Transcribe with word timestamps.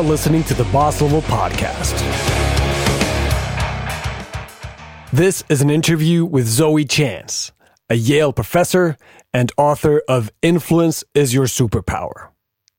are 0.00 0.02
listening 0.02 0.42
to 0.42 0.54
the 0.54 0.64
Boss 0.64 1.02
Level 1.02 1.20
Podcast. 1.22 1.92
This 5.12 5.44
is 5.50 5.60
an 5.60 5.68
interview 5.68 6.24
with 6.24 6.46
Zoe 6.46 6.86
Chance, 6.86 7.52
a 7.90 7.96
Yale 7.96 8.32
professor 8.32 8.96
and 9.34 9.52
author 9.58 10.00
of 10.08 10.30
Influence 10.40 11.04
is 11.14 11.34
Your 11.34 11.44
Superpower. 11.44 12.30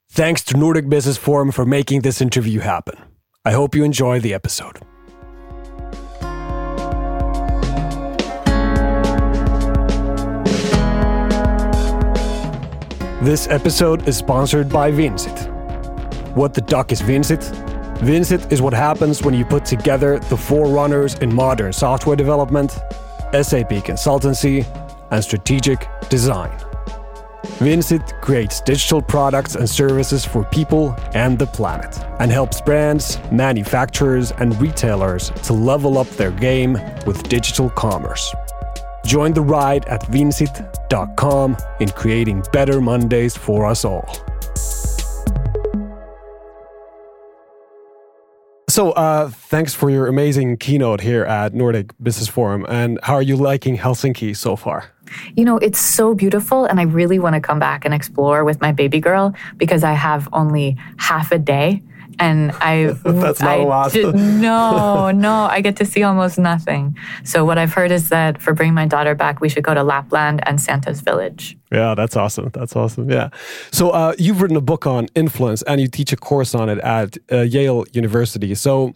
Thanks 0.10 0.44
to 0.46 0.58
Nordic 0.58 0.90
Business 0.90 1.16
Forum 1.16 1.52
for 1.52 1.64
making 1.64 2.02
this 2.02 2.22
interview 2.22 2.60
happen. 2.60 2.98
I 3.46 3.52
hope 3.52 3.76
you 3.76 3.84
enjoy 3.84 4.20
the 4.20 4.34
episode. 4.34 4.80
This 13.24 13.48
episode 13.48 14.08
is 14.08 14.18
sponsored 14.18 14.70
by 14.70 14.90
Vincit. 14.90 15.51
What 16.34 16.54
the 16.54 16.62
duck 16.62 16.94
is 16.94 17.02
Vincit? 17.02 17.44
Vincit 18.02 18.54
is 18.54 18.62
what 18.62 18.74
happens 18.74 19.22
when 19.22 19.34
you 19.34 19.44
put 19.44 19.66
together 19.66 20.18
the 20.18 20.38
forerunners 20.38 21.16
in 21.16 21.34
modern 21.34 21.74
software 21.74 22.16
development, 22.16 22.72
SAP 23.34 23.84
consultancy, 23.84 24.66
and 25.12 25.22
strategic 25.22 25.88
design. 26.10 26.58
Vincit 27.60 28.14
creates 28.22 28.62
digital 28.62 29.02
products 29.02 29.56
and 29.56 29.70
services 29.70 30.24
for 30.24 30.46
people 30.46 30.96
and 31.14 31.38
the 31.38 31.48
planet 31.48 32.00
and 32.20 32.32
helps 32.32 32.62
brands, 32.62 33.20
manufacturers, 33.30 34.32
and 34.32 34.60
retailers 34.62 35.32
to 35.44 35.52
level 35.52 35.98
up 35.98 36.08
their 36.12 36.32
game 36.32 36.80
with 37.06 37.28
digital 37.28 37.70
commerce. 37.70 38.34
Join 39.06 39.34
the 39.34 39.42
ride 39.42 39.84
at 39.86 40.02
vincit.com 40.08 41.58
in 41.82 41.90
creating 41.90 42.44
better 42.54 42.80
Mondays 42.80 43.36
for 43.36 43.66
us 43.66 43.84
all. 43.84 44.31
So, 48.72 48.92
uh, 48.92 49.28
thanks 49.28 49.74
for 49.74 49.90
your 49.90 50.08
amazing 50.08 50.56
keynote 50.56 51.02
here 51.02 51.26
at 51.26 51.54
Nordic 51.54 51.92
Business 52.02 52.30
Forum. 52.30 52.66
And 52.70 53.00
how 53.04 53.16
are 53.16 53.22
you 53.22 53.36
liking 53.36 53.78
Helsinki 53.78 54.34
so 54.34 54.56
far? 54.56 54.94
You 55.36 55.44
know, 55.44 55.58
it's 55.58 55.78
so 55.78 56.16
beautiful, 56.16 56.64
and 56.64 56.80
I 56.80 56.84
really 56.84 57.20
want 57.20 57.36
to 57.36 57.42
come 57.42 57.60
back 57.60 57.84
and 57.84 57.94
explore 57.94 58.46
with 58.46 58.62
my 58.62 58.72
baby 58.72 59.02
girl 59.02 59.36
because 59.58 59.84
I 59.84 59.92
have 59.92 60.30
only 60.32 60.78
half 60.96 61.34
a 61.34 61.38
day 61.38 61.84
and 62.22 62.52
I 62.62 62.94
that's 63.04 63.42
not 63.42 63.50
I 63.50 63.56
a 63.56 63.64
lot. 63.66 63.92
did- 63.92 64.16
no, 64.16 65.12
no, 65.12 65.34
I 65.50 65.60
get 65.62 65.76
to 65.78 65.86
see 65.86 66.04
almost 66.04 66.38
nothing. 66.38 66.96
So 67.24 67.44
what 67.44 67.58
I've 67.58 67.74
heard 67.74 67.92
is 67.92 68.10
that 68.10 68.42
for 68.42 68.54
bringing 68.54 68.76
my 68.76 68.86
daughter 68.86 69.16
back, 69.16 69.42
we 69.42 69.50
should 69.50 69.64
go 69.64 69.74
to 69.74 69.84
Lapland 69.84 70.40
and 70.48 70.62
Santa's 70.62 71.02
village. 71.02 71.58
Yeah, 71.72 71.96
that's 71.96 72.16
awesome. 72.18 72.50
That's 72.54 72.76
awesome. 72.76 73.10
Yeah. 73.10 73.30
So 73.72 73.92
uh, 73.92 74.14
you've 74.18 74.42
written 74.42 74.58
a 74.58 74.62
book 74.62 74.86
on 74.86 75.08
influence, 75.16 75.62
and 75.64 75.80
you 75.82 75.88
teach 75.88 76.12
a 76.14 76.18
course 76.18 76.54
on 76.54 76.70
it 76.70 76.80
at 76.80 77.18
uh, 77.32 77.38
Yale 77.42 77.86
University. 77.94 78.54
So, 78.56 78.94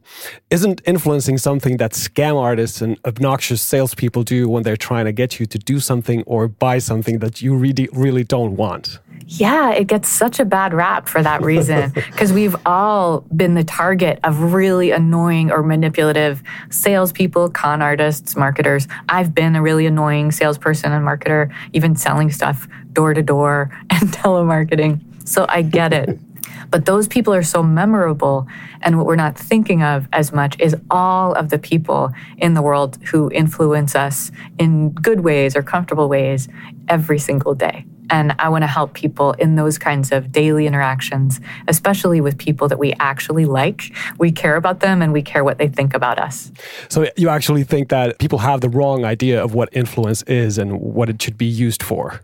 isn't 0.49 0.81
influencing 0.85 1.37
something 1.37 1.77
that 1.77 1.91
scam 1.93 2.35
artists 2.39 2.81
and 2.81 2.97
obnoxious 3.05 3.61
salespeople 3.61 4.23
do 4.23 4.49
when 4.49 4.63
they're 4.63 4.77
trying 4.77 5.05
to 5.05 5.13
get 5.13 5.39
you 5.39 5.45
to 5.45 5.57
do 5.57 5.79
something 5.79 6.21
or 6.23 6.47
buy 6.49 6.79
something 6.79 7.19
that 7.19 7.41
you 7.41 7.55
really, 7.55 7.87
really 7.93 8.23
don't 8.25 8.55
want? 8.57 8.99
Yeah, 9.27 9.71
it 9.71 9.87
gets 9.87 10.07
such 10.07 10.39
a 10.39 10.45
bad 10.45 10.73
rap 10.73 11.09
for 11.09 11.21
that 11.23 11.41
reason 11.41 11.89
because 11.93 12.31
we've 12.31 12.55
all 12.65 13.21
been 13.35 13.55
the 13.55 13.63
target 13.63 14.19
of 14.23 14.53
really 14.53 14.91
annoying 14.91 15.51
or 15.51 15.63
manipulative 15.63 16.43
salespeople, 16.69 17.49
con 17.49 17.81
artists, 17.81 18.35
marketers. 18.35 18.87
I've 19.09 19.33
been 19.33 19.55
a 19.55 19.61
really 19.61 19.87
annoying 19.87 20.31
salesperson 20.31 20.91
and 20.91 21.05
marketer, 21.05 21.51
even 21.73 21.95
selling 21.95 22.31
stuff 22.31 22.67
door 22.93 23.13
to 23.15 23.23
door 23.23 23.71
and 23.89 24.09
telemarketing. 24.09 25.01
So 25.27 25.45
I 25.49 25.61
get 25.63 25.93
it. 25.93 26.19
But 26.71 26.85
those 26.85 27.07
people 27.07 27.33
are 27.33 27.43
so 27.43 27.61
memorable. 27.61 28.47
And 28.81 28.97
what 28.97 29.05
we're 29.05 29.15
not 29.15 29.37
thinking 29.37 29.83
of 29.83 30.07
as 30.11 30.31
much 30.31 30.59
is 30.59 30.75
all 30.89 31.33
of 31.33 31.49
the 31.49 31.59
people 31.59 32.11
in 32.37 32.53
the 32.53 32.61
world 32.61 32.97
who 33.11 33.31
influence 33.31 33.95
us 33.95 34.31
in 34.57 34.89
good 34.91 35.21
ways 35.21 35.55
or 35.55 35.61
comfortable 35.61 36.09
ways 36.09 36.47
every 36.89 37.19
single 37.19 37.53
day. 37.53 37.85
And 38.09 38.35
I 38.39 38.49
want 38.49 38.63
to 38.63 38.67
help 38.67 38.93
people 38.93 39.33
in 39.33 39.55
those 39.55 39.77
kinds 39.77 40.11
of 40.11 40.31
daily 40.31 40.67
interactions, 40.67 41.39
especially 41.67 42.21
with 42.21 42.37
people 42.37 42.67
that 42.67 42.79
we 42.79 42.93
actually 42.99 43.45
like. 43.45 43.91
We 44.17 44.31
care 44.31 44.55
about 44.55 44.79
them 44.79 45.01
and 45.01 45.11
we 45.13 45.21
care 45.21 45.43
what 45.43 45.57
they 45.57 45.67
think 45.67 45.93
about 45.93 46.19
us. 46.19 46.51
So, 46.89 47.07
you 47.17 47.29
actually 47.29 47.63
think 47.63 47.89
that 47.89 48.19
people 48.19 48.39
have 48.39 48.61
the 48.61 48.69
wrong 48.69 49.05
idea 49.05 49.43
of 49.43 49.53
what 49.53 49.69
influence 49.71 50.21
is 50.23 50.57
and 50.57 50.79
what 50.79 51.09
it 51.09 51.21
should 51.21 51.37
be 51.37 51.45
used 51.45 51.83
for? 51.83 52.21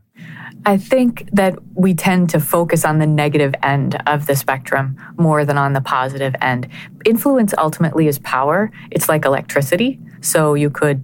I 0.66 0.78
think 0.78 1.28
that 1.34 1.58
we 1.74 1.96
tend 1.96 2.30
to 2.32 2.40
focus 2.40 2.86
on 2.86 3.00
the 3.00 3.08
negative 3.08 3.56
end 3.64 4.00
of 4.06 4.28
the 4.28 4.36
spectrum 4.36 4.96
more 5.18 5.44
than 5.44 5.58
on 5.58 5.74
the 5.74 5.82
positive 5.82 6.36
end. 6.40 6.68
Influence 7.04 7.54
ultimately 7.58 8.08
is 8.08 8.20
power. 8.20 8.72
It's 8.92 9.10
like 9.10 9.26
electricity. 9.26 10.00
So 10.22 10.54
you 10.54 10.70
could 10.70 11.04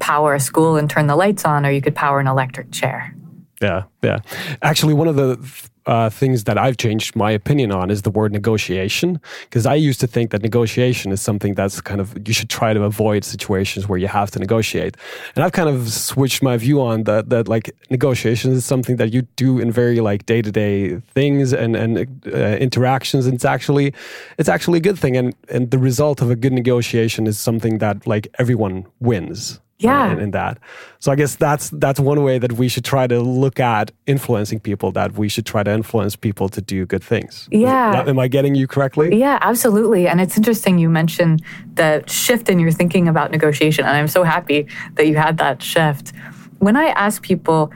power 0.00 0.34
a 0.34 0.40
school 0.40 0.76
and 0.76 0.90
turn 0.90 1.06
the 1.06 1.16
lights 1.16 1.44
on, 1.44 1.64
or 1.64 1.70
you 1.70 1.80
could 1.80 1.94
power 1.94 2.18
an 2.18 2.26
electric 2.26 2.72
chair. 2.72 3.15
Yeah, 3.62 3.84
yeah. 4.02 4.18
Actually, 4.62 4.94
one 4.94 5.08
of 5.08 5.16
the 5.16 5.70
uh, 5.86 6.10
things 6.10 6.44
that 6.44 6.58
I've 6.58 6.76
changed 6.76 7.14
my 7.14 7.30
opinion 7.30 7.70
on 7.72 7.90
is 7.90 8.02
the 8.02 8.10
word 8.10 8.32
negotiation. 8.32 9.20
Because 9.44 9.66
I 9.66 9.74
used 9.74 10.00
to 10.00 10.06
think 10.06 10.30
that 10.32 10.42
negotiation 10.42 11.12
is 11.12 11.22
something 11.22 11.54
that's 11.54 11.80
kind 11.80 12.00
of, 12.00 12.16
you 12.26 12.34
should 12.34 12.50
try 12.50 12.74
to 12.74 12.82
avoid 12.82 13.24
situations 13.24 13.88
where 13.88 13.98
you 13.98 14.08
have 14.08 14.30
to 14.32 14.38
negotiate. 14.38 14.96
And 15.34 15.44
I've 15.44 15.52
kind 15.52 15.68
of 15.68 15.88
switched 15.88 16.42
my 16.42 16.56
view 16.56 16.82
on 16.82 17.04
that, 17.04 17.30
that 17.30 17.48
like 17.48 17.70
negotiation 17.88 18.52
is 18.52 18.64
something 18.64 18.96
that 18.96 19.12
you 19.14 19.22
do 19.36 19.58
in 19.58 19.70
very 19.70 20.00
like 20.00 20.26
day 20.26 20.42
to 20.42 20.50
day 20.50 20.98
things 21.14 21.52
and, 21.52 21.76
and 21.76 21.98
uh, 22.26 22.56
interactions. 22.58 23.26
And 23.26 23.34
it's 23.34 23.44
actually, 23.44 23.94
it's 24.38 24.48
actually 24.48 24.78
a 24.78 24.82
good 24.82 24.98
thing. 24.98 25.16
And, 25.16 25.34
and 25.48 25.70
the 25.70 25.78
result 25.78 26.20
of 26.20 26.30
a 26.30 26.36
good 26.36 26.52
negotiation 26.52 27.26
is 27.26 27.38
something 27.38 27.78
that 27.78 28.06
like 28.06 28.28
everyone 28.38 28.86
wins 29.00 29.60
Yeah. 29.78 30.12
in, 30.12 30.18
in 30.20 30.30
that. 30.30 30.58
So 31.00 31.12
I 31.12 31.16
guess 31.16 31.36
that's 31.36 31.68
that's 31.70 32.00
one 32.00 32.22
way 32.22 32.38
that 32.38 32.52
we 32.52 32.66
should 32.68 32.84
try 32.84 33.06
to 33.06 33.20
look 33.20 33.60
at 33.60 33.90
influencing 34.06 34.58
people. 34.60 34.90
That 34.92 35.18
we 35.18 35.28
should 35.28 35.44
try 35.44 35.62
to 35.62 35.70
influence 35.70 36.16
people 36.16 36.48
to 36.48 36.60
do 36.62 36.86
good 36.86 37.04
things. 37.04 37.46
Is- 37.50 37.60
Yeah. 37.60 38.04
am 38.06 38.18
I 38.18 38.28
getting 38.28 38.54
you 38.54 38.66
correctly? 38.66 39.18
Yeah, 39.18 39.38
absolutely. 39.42 40.08
And 40.08 40.20
it's 40.20 40.36
interesting 40.36 40.78
you 40.78 40.88
mentioned 40.88 41.42
the 41.74 42.02
shift 42.06 42.48
in 42.48 42.58
your 42.58 42.70
thinking 42.72 43.06
about 43.08 43.30
negotiation. 43.30 43.84
And 43.84 43.96
I'm 43.96 44.08
so 44.08 44.22
happy 44.24 44.66
that 44.94 45.06
you 45.08 45.16
had 45.16 45.36
that 45.38 45.62
shift. 45.62 46.12
When 46.58 46.76
I 46.76 46.86
ask 46.86 47.22
people 47.22 47.70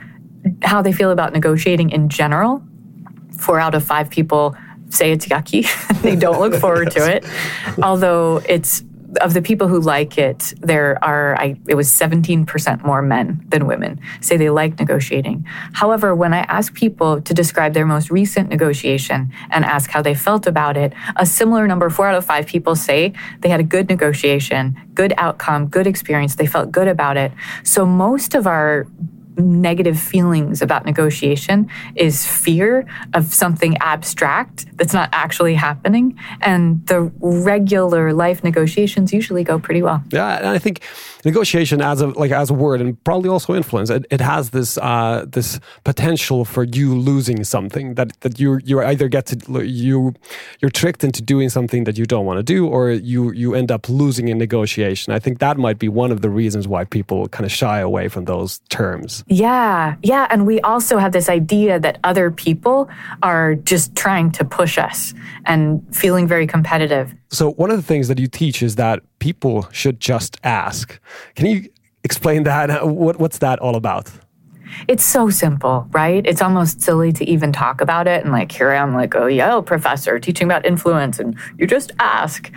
how 0.63 0.81
they 0.81 0.91
feel 0.93 1.11
about 1.11 1.33
negotiating 1.33 1.91
in 1.91 2.09
general, 2.09 2.63
four 3.37 3.59
out 3.59 3.75
of 3.75 3.83
five 3.83 4.09
people 4.09 4.55
say 4.89 5.11
it's 5.11 5.27
yucky. 5.27 5.63
they 6.01 6.15
don't 6.15 6.39
look 6.39 6.55
forward 6.55 6.89
to 6.91 7.15
it. 7.15 7.25
Although 7.83 8.41
it's 8.49 8.83
of 9.19 9.33
the 9.33 9.41
people 9.41 9.67
who 9.67 9.79
like 9.79 10.17
it, 10.17 10.53
there 10.59 10.97
are 11.03 11.35
I, 11.39 11.57
it 11.67 11.75
was 11.75 11.89
17% 11.91 12.83
more 12.83 13.01
men 13.01 13.43
than 13.49 13.67
women 13.67 13.99
say 14.21 14.37
they 14.37 14.49
like 14.49 14.79
negotiating. 14.79 15.45
However, 15.73 16.15
when 16.15 16.33
I 16.33 16.39
ask 16.39 16.73
people 16.73 17.21
to 17.21 17.33
describe 17.33 17.73
their 17.73 17.85
most 17.85 18.09
recent 18.09 18.49
negotiation 18.49 19.31
and 19.49 19.65
ask 19.65 19.89
how 19.89 20.01
they 20.01 20.15
felt 20.15 20.47
about 20.47 20.77
it, 20.77 20.93
a 21.15 21.25
similar 21.25 21.67
number, 21.67 21.89
four 21.89 22.07
out 22.07 22.15
of 22.15 22.25
five 22.25 22.47
people 22.47 22.75
say 22.75 23.13
they 23.41 23.49
had 23.49 23.59
a 23.59 23.63
good 23.63 23.89
negotiation, 23.89 24.79
good 24.93 25.13
outcome, 25.17 25.67
good 25.67 25.87
experience. 25.87 26.35
They 26.35 26.47
felt 26.47 26.71
good 26.71 26.87
about 26.87 27.17
it. 27.17 27.31
So 27.63 27.85
most 27.85 28.35
of 28.35 28.47
our 28.47 28.87
negative 29.41 29.99
feelings 29.99 30.61
about 30.61 30.85
negotiation 30.85 31.69
is 31.95 32.25
fear 32.25 32.85
of 33.13 33.33
something 33.33 33.77
abstract 33.77 34.65
that's 34.77 34.93
not 34.93 35.09
actually 35.11 35.55
happening. 35.55 36.17
And 36.41 36.85
the 36.87 37.11
regular 37.19 38.13
life 38.13 38.43
negotiations 38.43 39.11
usually 39.13 39.43
go 39.43 39.59
pretty 39.59 39.81
well. 39.81 40.03
Yeah, 40.11 40.37
and 40.37 40.47
I 40.47 40.57
think 40.57 40.81
negotiation 41.25 41.81
as 41.81 42.01
a 42.01 42.07
like 42.07 42.31
as 42.31 42.49
a 42.49 42.53
word, 42.53 42.81
and 42.81 43.01
probably 43.03 43.29
also 43.29 43.53
influence, 43.53 43.89
it, 43.89 44.05
it 44.09 44.21
has 44.21 44.51
this 44.51 44.77
uh, 44.77 45.25
this 45.27 45.59
potential 45.83 46.45
for 46.45 46.63
you 46.63 46.95
losing 46.95 47.43
something 47.43 47.95
that 47.95 48.19
that 48.21 48.39
you 48.39 48.59
you 48.63 48.81
either 48.81 49.07
get 49.07 49.25
to 49.27 49.65
you 49.65 50.13
you're 50.59 50.71
tricked 50.71 51.03
into 51.03 51.21
doing 51.21 51.49
something 51.49 51.83
that 51.85 51.97
you 51.97 52.05
don't 52.05 52.25
want 52.25 52.37
to 52.37 52.43
do, 52.43 52.67
or 52.67 52.91
you 52.91 53.31
you 53.31 53.55
end 53.55 53.71
up 53.71 53.89
losing 53.89 54.27
in 54.27 54.37
negotiation. 54.37 55.13
I 55.13 55.19
think 55.19 55.39
that 55.39 55.57
might 55.57 55.79
be 55.79 55.89
one 55.89 56.11
of 56.11 56.21
the 56.21 56.29
reasons 56.29 56.67
why 56.67 56.85
people 56.85 57.27
kind 57.27 57.45
of 57.45 57.51
shy 57.51 57.79
away 57.79 58.07
from 58.07 58.25
those 58.25 58.59
terms. 58.69 59.23
Yeah, 59.27 59.95
yeah. 60.03 60.27
And 60.29 60.45
we 60.45 60.59
also 60.61 60.97
have 60.97 61.11
this 61.11 61.29
idea 61.29 61.79
that 61.79 61.99
other 62.03 62.31
people 62.31 62.89
are 63.23 63.55
just 63.55 63.95
trying 63.95 64.31
to 64.33 64.45
push 64.45 64.77
us 64.77 65.13
and 65.45 65.83
feeling 65.95 66.27
very 66.27 66.47
competitive. 66.47 67.13
So 67.31 67.51
one 67.53 67.71
of 67.71 67.77
the 67.77 67.83
things 67.83 68.09
that 68.09 68.19
you 68.19 68.27
teach 68.27 68.61
is 68.61 68.75
that 68.75 68.99
people 69.19 69.67
should 69.71 69.99
just 69.99 70.37
ask. 70.43 70.99
Can 71.35 71.45
you 71.45 71.69
explain 72.03 72.43
that? 72.43 72.85
What 73.01 73.19
what's 73.19 73.39
that 73.39 73.59
all 73.59 73.75
about? 73.75 74.11
It's 74.87 75.03
so 75.03 75.29
simple, 75.29 75.87
right? 75.91 76.25
It's 76.25 76.41
almost 76.41 76.81
silly 76.81 77.11
to 77.13 77.25
even 77.25 77.51
talk 77.51 77.81
about 77.81 78.07
it. 78.07 78.23
And 78.23 78.31
like, 78.31 78.51
here 78.51 78.71
I 78.71 78.77
am, 78.77 78.93
like 78.93 79.15
oh, 79.15 79.27
a 79.27 79.31
Yale 79.31 79.63
professor 79.63 80.19
teaching 80.19 80.47
about 80.47 80.65
influence, 80.65 81.19
and 81.19 81.37
you 81.57 81.67
just 81.67 81.91
ask. 81.99 82.51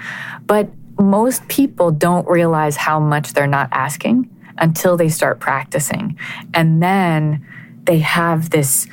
But 0.46 0.68
most 0.98 1.46
people 1.48 1.90
don't 1.90 2.26
realize 2.28 2.76
how 2.76 3.00
much 3.00 3.32
they're 3.32 3.46
not 3.46 3.68
asking 3.72 4.30
until 4.58 4.96
they 4.96 5.08
start 5.08 5.40
practicing. 5.40 6.16
And 6.52 6.82
then 6.82 7.44
they 7.84 7.98
have 7.98 8.50
this 8.50 8.86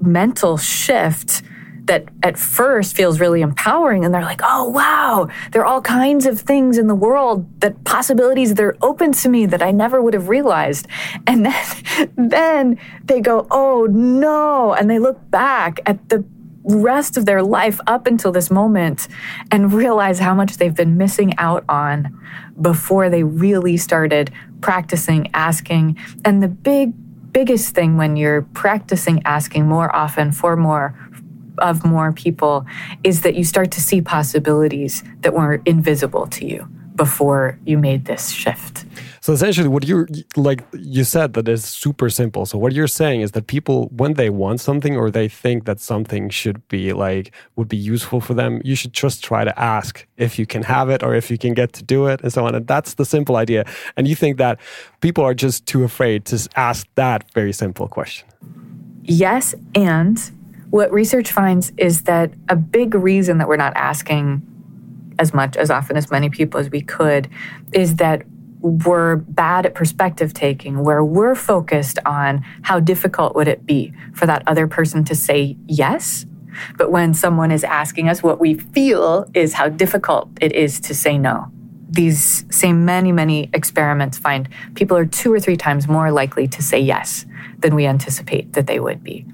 mental 0.00 0.56
shift 0.56 1.42
that 1.88 2.04
at 2.22 2.38
first 2.38 2.94
feels 2.94 3.18
really 3.18 3.40
empowering 3.40 4.04
and 4.04 4.14
they're 4.14 4.22
like, 4.22 4.40
oh, 4.44 4.68
wow, 4.68 5.28
there 5.50 5.62
are 5.62 5.66
all 5.66 5.82
kinds 5.82 6.24
of 6.24 6.40
things 6.40 6.78
in 6.78 6.86
the 6.86 6.94
world 6.94 7.60
that 7.60 7.82
possibilities 7.84 8.54
that 8.54 8.62
are 8.62 8.76
open 8.80 9.12
to 9.12 9.28
me 9.28 9.44
that 9.46 9.62
I 9.62 9.72
never 9.72 10.00
would 10.00 10.14
have 10.14 10.28
realized. 10.28 10.86
And 11.26 11.44
then, 11.44 12.12
then 12.16 12.80
they 13.04 13.20
go, 13.20 13.46
oh, 13.50 13.86
no. 13.90 14.74
And 14.74 14.88
they 14.88 14.98
look 14.98 15.18
back 15.30 15.80
at 15.84 16.08
the 16.08 16.24
rest 16.64 17.16
of 17.16 17.24
their 17.24 17.42
life 17.42 17.80
up 17.86 18.06
until 18.06 18.30
this 18.30 18.50
moment 18.50 19.08
and 19.50 19.72
realize 19.72 20.18
how 20.18 20.34
much 20.34 20.58
they've 20.58 20.74
been 20.74 20.96
missing 20.98 21.34
out 21.38 21.64
on 21.68 22.18
before 22.60 23.08
they 23.08 23.22
really 23.22 23.76
started 23.76 24.30
practicing 24.60 25.30
asking. 25.32 25.96
And 26.24 26.42
the 26.42 26.48
big, 26.48 26.92
biggest 27.32 27.74
thing 27.74 27.96
when 27.96 28.16
you're 28.16 28.42
practicing 28.42 29.22
asking 29.24 29.66
more 29.66 29.94
often 29.94 30.32
for 30.32 30.56
more 30.56 30.94
of 31.58 31.84
more 31.84 32.12
people 32.12 32.66
is 33.04 33.22
that 33.22 33.34
you 33.34 33.44
start 33.44 33.70
to 33.72 33.80
see 33.80 34.00
possibilities 34.00 35.02
that 35.20 35.34
were 35.34 35.60
invisible 35.66 36.26
to 36.28 36.46
you 36.46 36.68
before 36.98 37.58
you 37.64 37.78
made 37.78 38.04
this 38.04 38.30
shift. 38.30 38.84
So 39.20 39.32
essentially, 39.32 39.68
what 39.68 39.86
you're 39.86 40.08
like 40.36 40.64
you 40.72 41.04
said 41.04 41.34
that 41.34 41.48
is 41.48 41.64
super 41.64 42.10
simple. 42.10 42.46
So 42.46 42.58
what 42.58 42.72
you're 42.72 42.88
saying 43.02 43.20
is 43.20 43.32
that 43.32 43.46
people, 43.46 43.88
when 43.92 44.14
they 44.14 44.30
want 44.30 44.60
something 44.60 44.96
or 44.96 45.10
they 45.10 45.28
think 45.28 45.64
that 45.64 45.80
something 45.80 46.28
should 46.28 46.66
be 46.68 46.92
like 46.92 47.34
would 47.56 47.68
be 47.68 47.76
useful 47.76 48.20
for 48.20 48.34
them, 48.34 48.60
you 48.64 48.74
should 48.74 48.92
just 48.92 49.22
try 49.22 49.44
to 49.44 49.58
ask 49.58 50.06
if 50.16 50.38
you 50.38 50.46
can 50.46 50.62
have 50.62 50.88
it 50.90 51.02
or 51.02 51.14
if 51.14 51.30
you 51.30 51.38
can 51.38 51.54
get 51.54 51.72
to 51.74 51.82
do 51.82 52.06
it 52.06 52.20
and 52.22 52.32
so 52.32 52.46
on. 52.46 52.54
And 52.54 52.66
that's 52.66 52.94
the 52.94 53.04
simple 53.04 53.36
idea. 53.36 53.64
And 53.96 54.08
you 54.08 54.14
think 54.14 54.38
that 54.38 54.58
people 55.00 55.24
are 55.24 55.34
just 55.34 55.66
too 55.66 55.84
afraid 55.84 56.24
to 56.26 56.48
ask 56.56 56.86
that 56.94 57.30
very 57.32 57.52
simple 57.52 57.86
question. 57.86 58.26
Yes, 59.02 59.54
and 59.74 60.18
what 60.70 60.92
research 60.92 61.32
finds 61.32 61.72
is 61.76 62.02
that 62.02 62.32
a 62.48 62.56
big 62.56 62.94
reason 62.94 63.38
that 63.38 63.48
we're 63.48 63.56
not 63.56 63.72
asking 63.76 64.42
as 65.18 65.34
much, 65.34 65.56
as 65.56 65.70
often, 65.70 65.96
as 65.96 66.10
many 66.10 66.28
people 66.28 66.60
as 66.60 66.70
we 66.70 66.80
could 66.80 67.28
is 67.72 67.96
that 67.96 68.22
we're 68.60 69.16
bad 69.16 69.66
at 69.66 69.74
perspective 69.74 70.34
taking, 70.34 70.82
where 70.82 71.04
we're 71.04 71.34
focused 71.34 71.98
on 72.04 72.44
how 72.62 72.80
difficult 72.80 73.34
would 73.34 73.48
it 73.48 73.64
be 73.64 73.92
for 74.14 74.26
that 74.26 74.42
other 74.46 74.66
person 74.66 75.04
to 75.04 75.14
say 75.14 75.56
yes. 75.66 76.26
But 76.76 76.90
when 76.90 77.14
someone 77.14 77.50
is 77.50 77.62
asking 77.62 78.08
us, 78.08 78.22
what 78.22 78.40
we 78.40 78.54
feel 78.54 79.30
is 79.32 79.54
how 79.54 79.68
difficult 79.68 80.28
it 80.40 80.52
is 80.52 80.80
to 80.80 80.94
say 80.94 81.18
no. 81.18 81.50
These 81.88 82.44
same 82.50 82.84
many, 82.84 83.12
many 83.12 83.48
experiments 83.54 84.18
find 84.18 84.48
people 84.74 84.96
are 84.96 85.06
two 85.06 85.32
or 85.32 85.40
three 85.40 85.56
times 85.56 85.88
more 85.88 86.10
likely 86.10 86.48
to 86.48 86.62
say 86.62 86.80
yes 86.80 87.26
than 87.60 87.74
we 87.74 87.86
anticipate 87.86 88.52
that 88.54 88.66
they 88.66 88.80
would 88.80 89.02
be. 89.02 89.24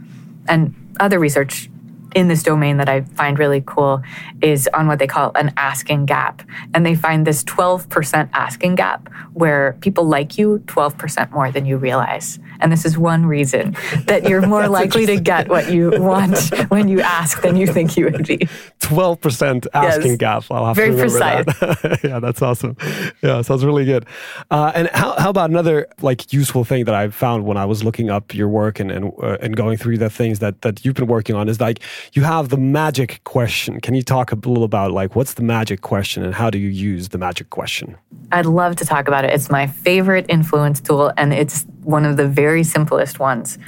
And 0.47 0.75
other 1.01 1.19
research 1.19 1.69
in 2.15 2.29
this 2.29 2.43
domain 2.43 2.77
that 2.77 2.89
I 2.89 3.03
find 3.03 3.39
really 3.39 3.63
cool 3.67 4.03
is 4.41 4.69
on 4.73 4.87
what 4.87 4.99
they 4.99 5.07
call 5.07 5.33
an 5.35 5.53
asking 5.57 6.07
gap. 6.07 6.43
And 6.73 6.87
they 6.87 6.95
find 6.95 7.27
this 7.27 7.43
12% 7.45 8.31
asking 8.33 8.77
gap 8.77 9.09
where 9.33 9.77
people 9.81 10.05
like 10.05 10.39
you 10.39 10.63
12% 10.67 11.33
more 11.33 11.51
than 11.51 11.67
you 11.67 11.77
realize. 11.77 12.39
And 12.61 12.73
this 12.73 12.85
is 12.85 12.97
one 12.97 13.27
reason 13.27 13.77
that 14.07 14.29
you're 14.29 14.47
more 14.47 14.69
likely 14.81 15.07
to 15.07 15.21
get 15.21 15.49
what 15.49 15.73
you 15.73 15.91
want 15.97 16.39
when 16.71 16.89
you 16.89 17.01
ask 17.01 17.43
than 17.43 17.57
you 17.57 17.67
think 17.67 17.97
you 17.97 18.07
would 18.07 18.27
be. 18.27 18.39
12% 18.81 19.67
asking 19.75 20.11
yes. 20.13 20.17
gap. 20.17 20.45
I'll 20.51 20.67
have 20.67 20.77
Very 20.77 20.93
to 20.93 20.97
precise. 20.97 21.45
That. 21.45 22.01
yeah, 22.05 22.21
that's 22.21 22.43
awesome. 22.43 22.77
Yeah, 23.23 23.43
sounds 23.43 23.65
really 23.65 23.85
good. 23.85 24.07
Uh, 24.51 24.73
and 24.75 24.89
how, 24.91 25.15
how 25.19 25.31
about 25.31 25.51
another 25.51 25.89
like 26.01 26.33
useful 26.33 26.65
thing 26.65 26.85
that 26.85 26.95
I 26.95 27.09
found 27.09 27.45
when 27.45 27.57
I 27.57 27.65
was 27.65 27.85
looking 27.85 28.11
up 28.11 28.35
your 28.35 28.49
work 28.49 28.81
and 28.81 28.91
and, 28.91 29.13
uh, 29.23 29.37
and 29.41 29.57
going 29.57 29.77
through 29.77 29.99
the 29.99 30.11
things 30.11 30.39
that, 30.39 30.63
that 30.63 30.85
you've 30.85 30.95
been 30.95 31.07
working 31.07 31.35
on 31.35 31.49
is 31.49 31.61
like 31.61 31.81
you 32.13 32.23
have 32.23 32.49
the 32.49 32.57
magic 32.57 33.21
question. 33.25 33.81
Can 33.81 33.95
you 33.95 34.03
talk 34.03 34.33
a 34.33 34.37
little 34.37 34.65
about 34.65 34.93
like 34.93 35.17
what's 35.17 35.35
the 35.35 35.43
magic 35.43 35.81
question 35.81 36.23
and 36.23 36.35
how 36.35 36.51
do 36.51 36.59
you 36.59 36.69
use 36.69 37.09
the 37.09 37.19
magic 37.19 37.51
question? 37.51 37.97
I'd 38.33 38.47
love 38.47 38.77
to 38.77 38.85
talk 38.85 39.09
about 39.09 39.25
it. 39.25 39.31
It's 39.31 39.51
my 39.51 39.67
favorite 39.67 40.27
influence 40.29 40.81
tool 40.81 41.13
and 41.17 41.33
it's 41.33 41.67
one 41.85 42.05
of 42.05 42.17
the 42.17 42.27
very 42.27 42.65
simplest 42.65 43.19
ones. 43.19 43.59